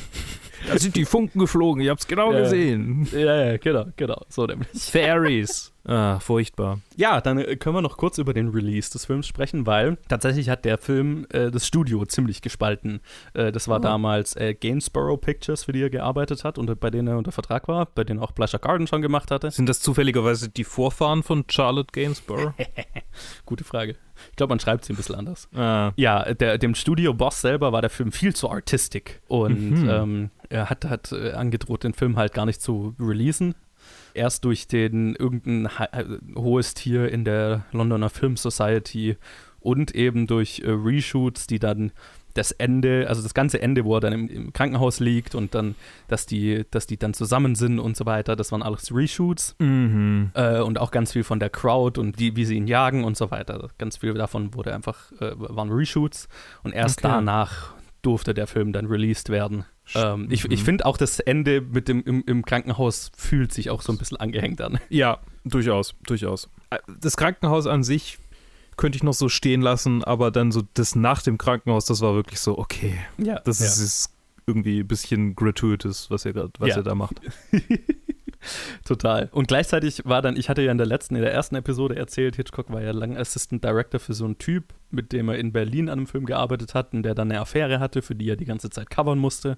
[0.67, 1.81] da sind die Funken geflogen.
[1.81, 2.41] Ich hab's genau Ja.
[2.41, 3.07] gesehen.
[3.13, 4.21] Ja, ja, genau, genau.
[4.29, 4.67] So nämlich.
[4.75, 5.70] Fairies.
[5.85, 6.79] Ah, furchtbar.
[6.95, 10.49] Ja, dann äh, können wir noch kurz über den Release des Films sprechen, weil tatsächlich
[10.49, 13.01] hat der Film äh, das Studio ziemlich gespalten.
[13.33, 13.81] Äh, das war Oh.
[13.83, 17.67] damals äh, Gainsborough Pictures, für die er gearbeitet hat und bei denen er unter Vertrag
[17.67, 19.49] war, bei denen auch Pleasure Garden schon gemacht hatte.
[19.51, 22.53] Sind das zufälligerweise die Vorfahren von Charlotte Gainsborough?
[23.45, 23.95] Gute Frage.
[24.29, 25.49] Ich glaube, man schreibt sie ein bisschen anders.
[25.55, 25.93] ah.
[25.95, 29.89] Ja, der, dem Studio-Boss selber war der Film viel zu artistic und Mhm.
[29.89, 33.55] ähm, er hat, hat äh, angedroht, den Film halt gar nicht zu releasen.
[34.13, 36.05] Erst durch den irgendein äh,
[36.35, 39.17] hohes Tier in der Londoner Film Society
[39.59, 41.91] und eben durch äh, Reshoots, die dann
[42.33, 45.75] das Ende, also das ganze Ende, wo er dann im, im Krankenhaus liegt und dann,
[46.07, 50.31] dass die, dass die dann zusammen sind und so weiter, das waren alles Reshoots Mhm.
[50.33, 53.17] äh, und auch ganz viel von der Crowd und die, wie sie ihn jagen und
[53.17, 53.69] so weiter.
[53.77, 56.29] Ganz viel davon wurde einfach, äh, waren Reshoots
[56.63, 57.13] und erst Okay.
[57.13, 59.65] danach durfte der Film dann released werden.
[59.95, 60.51] Ähm, ich Mhm.
[60.51, 63.97] ich finde auch das Ende mit dem im, im Krankenhaus fühlt sich auch so ein
[63.97, 64.79] bisschen angehängt an.
[64.89, 66.49] Ja, durchaus, durchaus.
[66.69, 68.17] Äh, Das Krankenhaus an sich
[68.77, 72.15] könnte ich noch so stehen lassen, aber dann so das nach dem Krankenhaus, das war
[72.15, 74.13] wirklich so, okay, Ja, das ist, ist
[74.47, 76.77] irgendwie ein bisschen gratuitous, was grad- was Ja.
[76.77, 77.21] er da macht.
[78.85, 79.29] Total.
[79.31, 82.35] Und gleichzeitig war dann, ich hatte ja in der letzten, in der ersten Episode erzählt,
[82.35, 85.89] Hitchcock war ja lang Assistant Director für so einen Typ, mit dem er in Berlin
[85.89, 88.45] an einem Film gearbeitet hat und der dann eine Affäre hatte, für die er die
[88.45, 89.57] ganze Zeit covern musste,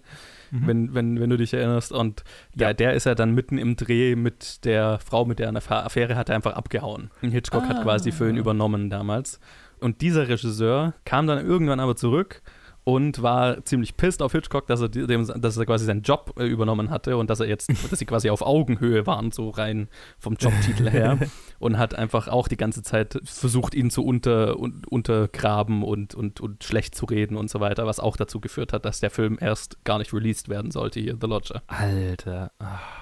[0.51, 0.67] Mhm.
[0.67, 1.91] wenn, wenn, wenn du dich erinnerst.
[1.91, 2.23] Und
[2.55, 2.73] ja, Ja.
[2.73, 6.15] der ist ja dann mitten im Dreh mit der Frau, mit der er eine Affäre
[6.15, 7.09] hatte, einfach abgehauen.
[7.21, 7.83] Und Hitchcock hat Ah.
[7.83, 9.39] quasi für ihn übernommen damals.
[9.79, 12.41] Und dieser Regisseur kam dann irgendwann aber zurück
[12.85, 16.45] und war ziemlich pissed auf Hitchcock, dass er, dem, dass er quasi seinen Job äh,
[16.45, 19.87] übernommen hatte und dass er jetzt, dass sie quasi auf Augenhöhe waren, so rein
[20.19, 21.17] vom Jobtitel her.
[21.59, 26.41] und hat einfach auch die ganze Zeit versucht, ihn zu unter, un, untergraben und, und,
[26.41, 29.37] und schlecht zu reden und so weiter, was auch dazu geführt hat, dass der Film
[29.39, 31.61] erst gar nicht released werden sollte hier, The Lodger.
[31.67, 32.51] Alter.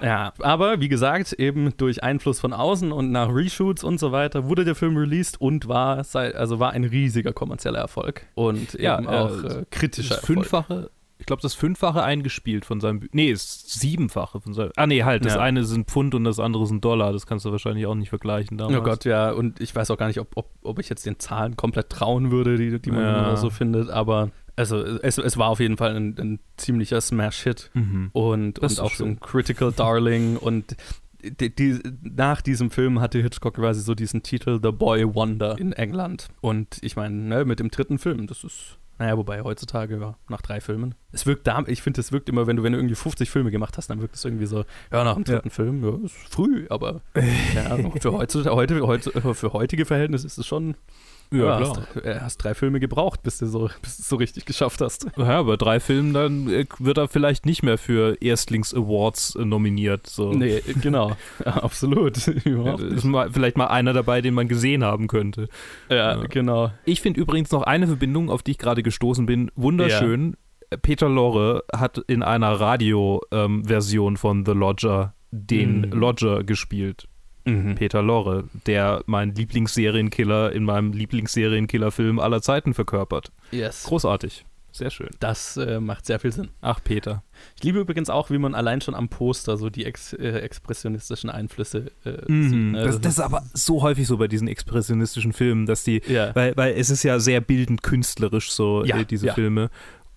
[0.02, 4.46] Ja, aber wie gesagt, eben durch Einfluss von außen und nach Reshoots und so weiter
[4.48, 9.00] wurde der Film released und war, sei- also war ein riesiger kommerzieller Erfolg und Ja,
[9.00, 10.38] eben äh, auch äh, kritischer Das Erfolg.
[10.40, 14.88] Fünffache, ich glaube, das Fünffache eingespielt von seinem, Bü- nee, ist Siebenfache von seinem, ah
[14.88, 15.42] nee, halt, das Ja.
[15.42, 18.58] eine sind Pfund und das andere sind Dollar, das kannst du wahrscheinlich auch nicht vergleichen
[18.58, 18.78] damals.
[18.80, 21.20] Oh Gott, ja, und ich weiß auch gar nicht, ob, ob, ob ich jetzt den
[21.20, 23.20] Zahlen komplett trauen würde, die, die man Ja.
[23.28, 27.72] immer so findet, aber also es, es war auf jeden Fall ein, ein ziemlicher Smash-Hit
[27.74, 28.10] Mhm.
[28.14, 29.08] und, Das und auch so schön.
[29.14, 30.76] ein Critical Darling und
[31.24, 35.72] die, die, nach diesem Film hatte Hitchcock quasi so diesen Titel The Boy Wonder in
[35.72, 36.30] England.
[36.42, 40.42] Und ich meine, ne, mit dem dritten Film, das ist, naja, wobei heutzutage ja, nach
[40.42, 40.96] drei Filmen.
[41.12, 43.52] Es wirkt da, ich finde, es wirkt immer, wenn du, wenn du irgendwie 50 Filme
[43.52, 45.34] gemacht hast, dann wirkt es irgendwie so, ja, nach dem Ja.
[45.34, 47.02] dritten Film, ja, ist früh, aber
[47.56, 50.76] ja, für, heutzutage, heute, heute, für heutige Verhältnisse ist es schon,
[51.34, 52.06] Ja, hast, klar.
[52.06, 55.08] äh, hast drei Filme gebraucht, bis du so, bis du es so richtig geschafft hast.
[55.18, 60.08] Ja, bei drei Filmen dann äh, wird er vielleicht nicht mehr für Erstlings-Awards äh, nominiert.
[60.08, 60.34] So.
[60.34, 61.12] Nee, genau,
[61.46, 62.18] ja, absolut.
[62.46, 65.48] Ja, Überhaupt ist mal, vielleicht mal einer dabei, den man gesehen haben könnte.
[65.90, 66.24] Ja, Ja.
[66.28, 66.72] genau.
[66.86, 70.36] Ich finde übrigens noch eine Verbindung, auf die ich gerade gestoßen bin, wunderschön.
[70.82, 75.92] Peter Lorre hat in einer Radio-Version von The Lodger den Mhm.
[75.92, 77.08] Lodger gespielt.
[77.46, 77.76] Mhm.
[77.76, 83.32] Peter Lorre, der mein Lieblingssерienkiller in meinem Lieblingsserienkiller-Film aller Zeiten verkörpert.
[83.52, 83.84] Yes.
[83.84, 84.46] Großartig.
[84.74, 85.10] Sehr schön.
[85.20, 86.50] Das äh, macht sehr viel Sinn.
[86.62, 87.24] Ach, Peter.
[87.58, 91.30] Ich liebe übrigens auch, wie man allein schon am Poster so die ex äh, expressionistischen
[91.30, 92.30] Einflüsse äh, sieht.
[92.30, 92.72] Mhm.
[92.72, 92.84] ne?
[92.84, 96.34] Das, das ist aber so häufig so bei diesen expressionistischen Filmen, dass die, ja.
[96.36, 99.34] weil, weil es ist ja sehr bildend künstlerisch so, Ja, äh, diese ja.
[99.34, 99.70] Filme.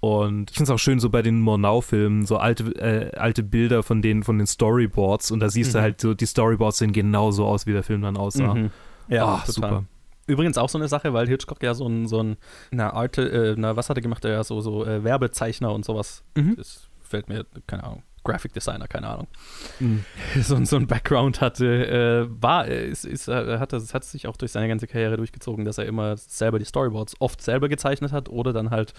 [0.05, 3.83] Und ich finde es auch schön so bei den Murnau-Filmen, so alte, äh, alte Bilder
[3.83, 5.79] von den, von den Storyboards und da siehst Mhm.
[5.79, 8.53] du halt so, die Storyboards sehen genauso aus, wie der Film dann aussah.
[8.53, 8.71] Mhm.
[9.09, 9.53] Ja, total.
[9.55, 9.85] super.
[10.27, 12.37] Übrigens auch so eine Sache, weil Hitchcock ja so ein, so ein
[12.71, 14.25] na, Arte, äh, na, was hat er gemacht?
[14.27, 16.23] Er ja so, so äh, Werbezeichner und sowas.
[16.35, 16.57] Mhm.
[16.57, 19.27] Das fällt mir, keine Ahnung, Graphic Designer, keine Ahnung,
[19.81, 20.05] mhm.
[20.43, 24.37] so, so ein Background hatte, äh, war, ist, ist, äh, hat, das hat sich auch
[24.37, 28.29] durch seine ganze Karriere durchgezogen, dass er immer selber die Storyboards oft selber gezeichnet hat
[28.31, 28.95] oder dann halt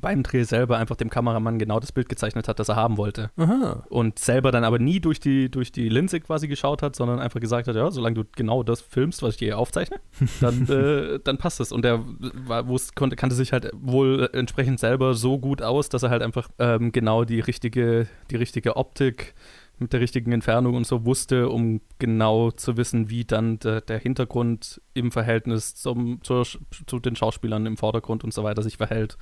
[0.00, 3.30] beim Dreh selber einfach dem Kameramann genau das Bild gezeichnet hat, das er haben wollte.
[3.36, 3.84] Aha.
[3.88, 7.40] Und selber dann aber nie durch die, durch die Linse quasi geschaut hat, sondern einfach
[7.40, 9.98] gesagt hat, ja, solange du genau das filmst, was ich dir aufzeichne,
[10.40, 11.70] dann, äh, dann passt es.
[11.70, 12.04] Und er
[12.46, 16.22] war, wusste, konnte, kannte sich halt wohl entsprechend selber so gut aus, dass er halt
[16.22, 19.34] einfach ähm, genau die richtige, die richtige Optik
[19.78, 23.98] mit der richtigen Entfernung und so wusste, um genau zu wissen, wie dann de, der
[23.98, 26.44] Hintergrund im Verhältnis zum, zur,
[26.86, 29.18] zu den Schauspielern im Vordergrund und so weiter sich verhält.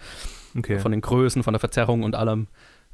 [0.57, 0.79] Okay.
[0.79, 2.49] Von den Größen, von der Verzerrung und allem.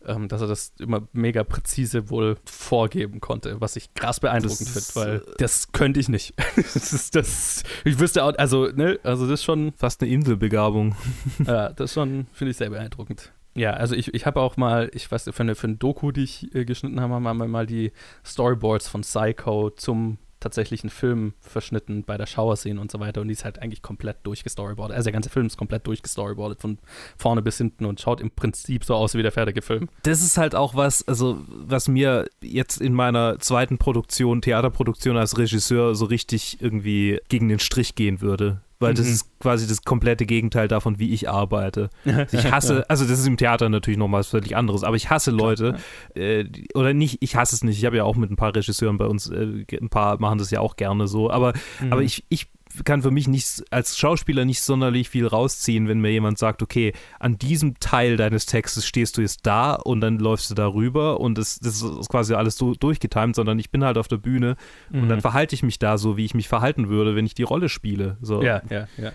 [0.07, 4.89] Ähm, dass er das immer mega präzise wohl vorgeben konnte, was ich krass beeindruckend finde,
[4.95, 6.33] weil äh, das könnte ich nicht.
[6.57, 9.75] das ist das, ich wüsste auch, also, ne, also das ist schon.
[9.77, 10.97] Fast eine Inselbegabung.
[11.47, 13.31] ja, das schon, finde ich sehr beeindruckend.
[13.55, 16.23] Ja, also ich, ich habe auch mal, ich weiß, für eine, für eine Doku, die
[16.23, 17.93] ich äh, geschnitten habe, haben wir mal die
[18.25, 23.33] Storyboards von Psycho zum tatsächlichen Film verschnitten bei der Shower-Szene und so weiter und die
[23.33, 24.97] ist halt eigentlich komplett durchgestoryboardet.
[24.97, 26.79] Also der ganze Film ist komplett durchgestoryboardet von
[27.17, 29.89] vorne bis hinten und schaut im Prinzip so aus wie der fertige Film.
[30.03, 35.39] Das ist halt auch was, also was mir jetzt in meiner zweiten Produktion, Theaterproduktion als
[35.39, 38.97] Regisseur so richtig irgendwie gegen den Strich gehen würde weil mhm.
[38.97, 41.91] das ist quasi das komplette Gegenteil davon, wie ich arbeite.
[42.33, 45.31] Ich hasse, also das ist im Theater natürlich nochmal was völlig anderes, aber ich hasse
[45.31, 45.77] Leute,
[46.15, 48.99] äh, oder nicht, ich hasse es nicht, ich habe ja auch mit ein paar Regisseuren
[48.99, 51.93] bei uns, äh, ein paar machen das ja auch gerne so, aber, mhm.
[51.93, 52.49] aber ich, ich
[52.85, 56.93] kann für mich nicht als Schauspieler nicht sonderlich viel rausziehen, wenn mir jemand sagt, okay,
[57.19, 61.21] an diesem Teil deines Textes stehst du jetzt da und dann läufst du da rüber
[61.21, 64.57] und das, das ist quasi alles so durchgetimt, sondern ich bin halt auf der Bühne
[64.91, 65.03] mhm.
[65.03, 65.23] und dann mhm.
[65.23, 68.17] verhalte ich mich da so, wie ich mich verhalten würde, wenn ich die Rolle spiele.
[68.21, 68.43] So.
[68.43, 69.13] Ja, ja, ja.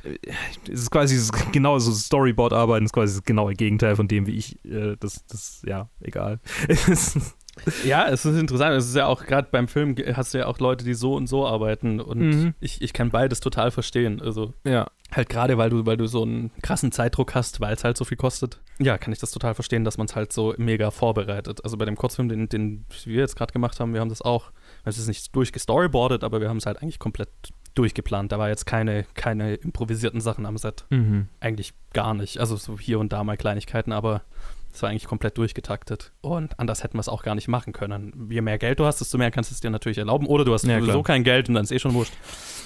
[0.72, 1.20] Es ist quasi
[1.52, 5.62] genau so Storyboard-Arbeiten ist quasi das genaue Gegenteil von dem, wie ich äh, das, das,
[5.66, 6.40] ja, egal.
[7.86, 8.76] Ja, es ist interessant.
[8.76, 11.28] Es ist ja auch gerade beim Film hast du ja auch Leute, die so und
[11.28, 12.54] so arbeiten und mhm.
[12.60, 14.22] ich, ich kann beides total verstehen.
[14.22, 14.88] Also ja.
[15.12, 18.06] halt gerade, weil du, weil du so einen krassen Zeitdruck hast, weil es halt so
[18.06, 18.60] viel kostet.
[18.80, 21.64] Ja, kann ich das total verstehen, dass man es halt so mega vorbereitet.
[21.64, 24.52] Also bei dem Kurzfilm, den, den wir jetzt gerade gemacht haben, wir haben das auch,
[24.84, 27.30] es ist nicht durchgestoryboardet, aber wir haben es halt eigentlich komplett
[27.76, 28.32] durchgeplant.
[28.32, 30.86] Da war jetzt keine, keine improvisierten Sachen am Set.
[30.90, 31.28] Mhm.
[31.40, 32.40] Eigentlich gar nicht.
[32.40, 34.24] Also so hier und da mal Kleinigkeiten, aber
[34.76, 36.12] das war eigentlich komplett durchgetaktet.
[36.22, 38.28] Und anders hätten wir es auch gar nicht machen können.
[38.30, 40.28] Je mehr Geld du hast, desto mehr kannst du es dir natürlich erlauben.
[40.28, 42.14] Oder du hast ja, sowieso kein Geld und dann ist eh schon wurscht.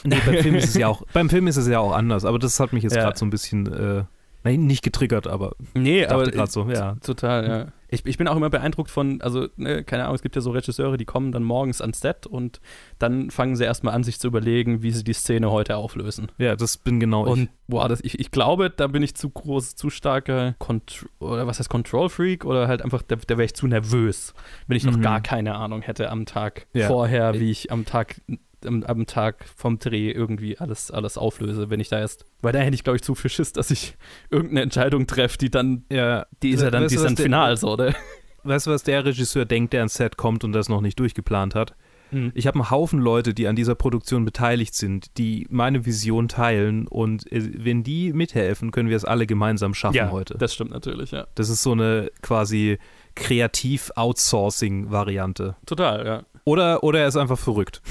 [0.04, 2.26] Nee, beim Film ist es ja auch, beim Film ist es ja auch anders.
[2.26, 3.04] Aber das hat mich jetzt ja.
[3.04, 4.04] gerade so ein bisschen, äh,
[4.44, 6.96] nein, nicht getriggert, aber nee, aber gerade so, ja.
[7.02, 10.36] Total, ja ich, ich bin auch immer beeindruckt von, also, ne, keine Ahnung, es gibt
[10.36, 12.62] ja so Regisseure, die kommen dann morgens ans Set und
[13.00, 16.32] dann fangen sie erstmal an, sich zu überlegen, wie sie die Szene heute auflösen.
[16.38, 17.50] Ja, das bin genau und, ich.
[17.68, 21.60] boah, das, ich, ich glaube, da bin ich zu groß, zu starker, Contr oder was
[21.60, 24.34] heißt Control-Freak oder halt einfach, da, da wäre ich zu nervös,
[24.68, 25.02] wenn ich noch mhm.
[25.02, 26.88] gar keine Ahnung hätte am Tag ja.
[26.88, 28.22] vorher, wie ich am Tag
[28.66, 32.26] am, am, Tag vom Dreh irgendwie alles, alles auflöse, wenn ich da erst.
[32.42, 33.96] Weil da hätte ich, glaube ich, zu viel Schiss, dass ich
[34.30, 37.72] irgendeine Entscheidung treffe, die dann, ja, die ist ja dann, die ist dann final so,
[37.72, 37.96] oder?
[38.44, 41.56] Weißt du, was der Regisseur denkt, der ans Set kommt und das noch nicht durchgeplant
[41.56, 41.76] hat?
[42.12, 42.32] Hm.
[42.34, 46.88] Ich habe einen Haufen Leute, die an dieser Produktion beteiligt sind, die meine Vision teilen
[46.88, 50.38] und äh, wenn die mithelfen, können wir es alle gemeinsam schaffen ja, heute.
[50.38, 51.28] Das stimmt natürlich, ja.
[51.36, 52.80] Das ist so eine quasi
[53.20, 55.56] Kreativ-Outsourcing-Variante.
[55.66, 56.24] Total, ja.
[56.46, 57.82] Oder, oder er ist einfach verrückt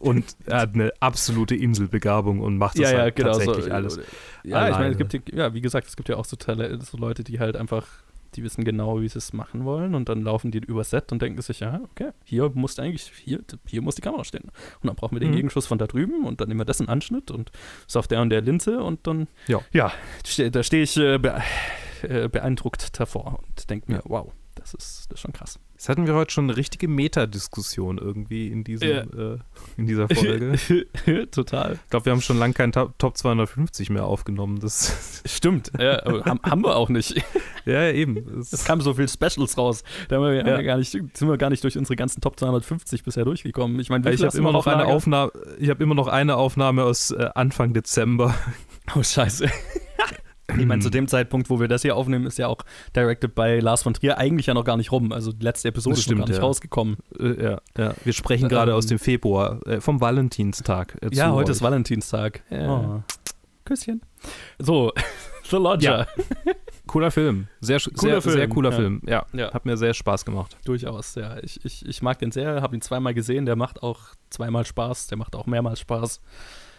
[0.00, 3.70] und er hat eine absolute Inselbegabung und macht das ja, halt genau tatsächlich so.
[3.70, 4.00] alles.
[4.44, 4.72] Ja, alleine.
[4.72, 7.40] ich meine, es gibt ja, wie gesagt, es gibt ja auch so, so Leute, die
[7.40, 7.86] halt einfach
[8.34, 11.20] die wissen genau, wie sie es machen wollen und dann laufen die über Set und
[11.20, 14.50] denken sich, ja, okay, hier muss eigentlich, hier, hier muss die Kamera stehen.
[14.80, 15.36] Und dann brauchen wir den mhm.
[15.36, 17.50] Gegenschuss von da drüben und dann nehmen wir dessen Anschnitt und
[17.86, 19.92] ist auf der und der Linse und dann, ja, ja
[20.50, 21.18] da stehe ich äh,
[22.02, 24.02] äh, beeindruckt davor und denke mir, ja.
[24.06, 24.32] wow,
[24.74, 25.58] das ist, das ist schon krass.
[25.74, 29.00] Jetzt hatten wir heute schon eine richtige Metadiskussion irgendwie in, diesem, ja.
[29.00, 29.38] äh,
[29.76, 30.56] in dieser Folge.
[31.30, 31.74] Total.
[31.74, 34.60] Ich glaube, wir haben schon lange keinen Top, Top 250 mehr aufgenommen.
[34.60, 37.20] Das Stimmt, ja, haben, haben, wir auch nicht.
[37.64, 38.40] Ja, eben.
[38.40, 39.82] Es kamen so viele Specials raus.
[40.08, 40.62] Da haben wir, ja.
[40.62, 43.80] gar nicht, sind wir gar nicht durch unsere ganzen Top 250 bisher durchgekommen.
[43.80, 45.32] Ich meine, ich habe immer noch eine Aufnahme.
[45.58, 48.34] Ich habe immer noch eine Aufnahme aus äh, Anfang Dezember.
[48.94, 49.48] Oh Scheiße.
[50.58, 52.58] Ich meine, zu dem Zeitpunkt, wo wir das hier aufnehmen, ist ja auch
[52.94, 55.12] Directed by Lars von Trier eigentlich ja noch gar nicht rum.
[55.12, 56.44] Also die letzte Episode stimmt, ist noch gar nicht ja.
[56.44, 56.96] rausgekommen.
[57.18, 57.94] Äh, ja, ja.
[58.04, 60.98] Wir sprechen gerade ähm, aus dem Februar, äh, vom Valentinstag.
[61.02, 61.56] Äh, ja, heute euch.
[61.56, 62.42] ist Valentinstag.
[62.50, 63.00] Oh.
[63.64, 64.02] Küsschen.
[64.58, 64.92] So,
[65.52, 66.06] The Lodger.
[66.46, 66.52] Ja.
[66.86, 67.48] Cooler Film.
[67.60, 68.34] Sehr, cooler sehr, Film.
[68.34, 68.76] sehr cooler ja.
[68.76, 69.02] Film.
[69.06, 70.56] Ja, ja, hat mir sehr Spaß gemacht.
[70.64, 71.38] Durchaus, ja.
[71.42, 73.46] Ich, ich, ich mag den sehr, habe ihn zweimal gesehen.
[73.46, 74.00] Der macht auch
[74.30, 76.20] zweimal Spaß, der macht auch mehrmals Spaß.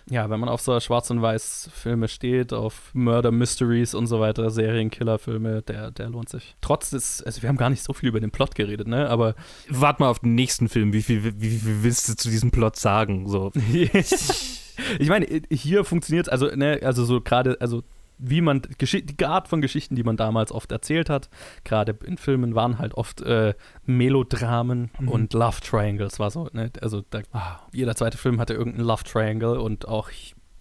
[0.09, 4.49] Ja, wenn man auf so Schwarz- und Weiß-Filme steht, auf Murder Mysteries und so weiter,
[4.49, 6.55] Serienkiller-Filme, der, der lohnt sich.
[6.61, 9.09] Trotz des, also wir haben gar nicht so viel über den Plot geredet, ne?
[9.09, 9.35] Aber.
[9.69, 10.91] Wart mal auf den nächsten Film.
[10.91, 13.29] Wie viel, wie, wie viel willst du zu diesem Plot sagen?
[13.29, 13.51] So.
[14.99, 17.83] ich meine, hier funktioniert es, also, ne, also so gerade, also
[18.26, 21.30] wie man die Art von Geschichten, die man damals oft erzählt hat,
[21.65, 23.53] gerade in Filmen waren halt oft äh,
[23.86, 25.09] Melodramen mhm.
[25.09, 26.71] und Love Triangles war so, ne?
[26.82, 30.09] Also da, ah, jeder zweite Film hatte irgendeinen Love Triangle und auch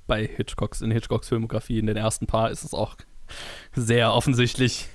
[0.08, 2.96] bei Hitchcocks in Hitchcocks Filmografie in den ersten paar ist es auch
[3.74, 4.88] sehr offensichtlich.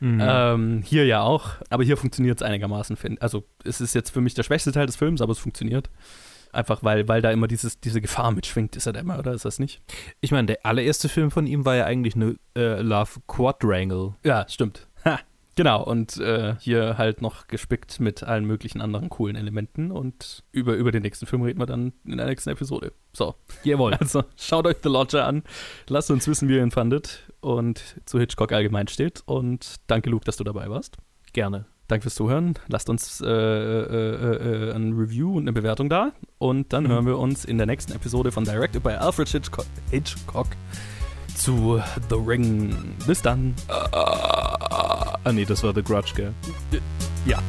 [0.00, 0.20] Mhm.
[0.20, 2.98] Ähm, hier ja auch, aber hier funktioniert es einigermaßen.
[3.20, 5.90] Also es ist jetzt für mich der schwächste Teil des Films, aber es funktioniert.
[6.52, 9.44] Einfach weil, weil da immer dieses, diese Gefahr mitschwingt, ist er da immer, oder ist
[9.44, 9.82] das nicht?
[10.20, 14.14] Ich meine, der allererste Film von ihm war ja eigentlich eine äh, Love Quadrangle.
[14.22, 14.86] Ja, stimmt.
[15.04, 15.18] Ha.
[15.54, 19.90] Genau, und äh, hier halt noch gespickt mit allen möglichen anderen coolen Elementen.
[19.90, 22.92] Und über, über den nächsten Film reden wir dann in der nächsten Episode.
[23.12, 23.34] So.
[23.62, 23.94] Jawohl.
[23.94, 25.42] Also schaut euch The Lodger an.
[25.88, 29.22] Lasst uns wissen, wie ihr ihn fandet und zu Hitchcock allgemein steht.
[29.26, 30.96] Und danke, Luke, dass du dabei warst.
[31.34, 31.66] Gerne.
[31.92, 32.54] Danke fürs Zuhören.
[32.68, 36.12] Lasst uns äh, äh, äh, ein Review und eine Bewertung da.
[36.38, 36.88] Und dann mhm.
[36.88, 40.46] hören wir uns in der nächsten Episode von Directed by Alfred Hitchcock, Hitchcock
[41.36, 42.74] zu The Ring.
[43.06, 43.54] Bis dann.
[43.68, 46.32] Ah, nee, das war The Grudge, gell?
[47.26, 47.42] Ja.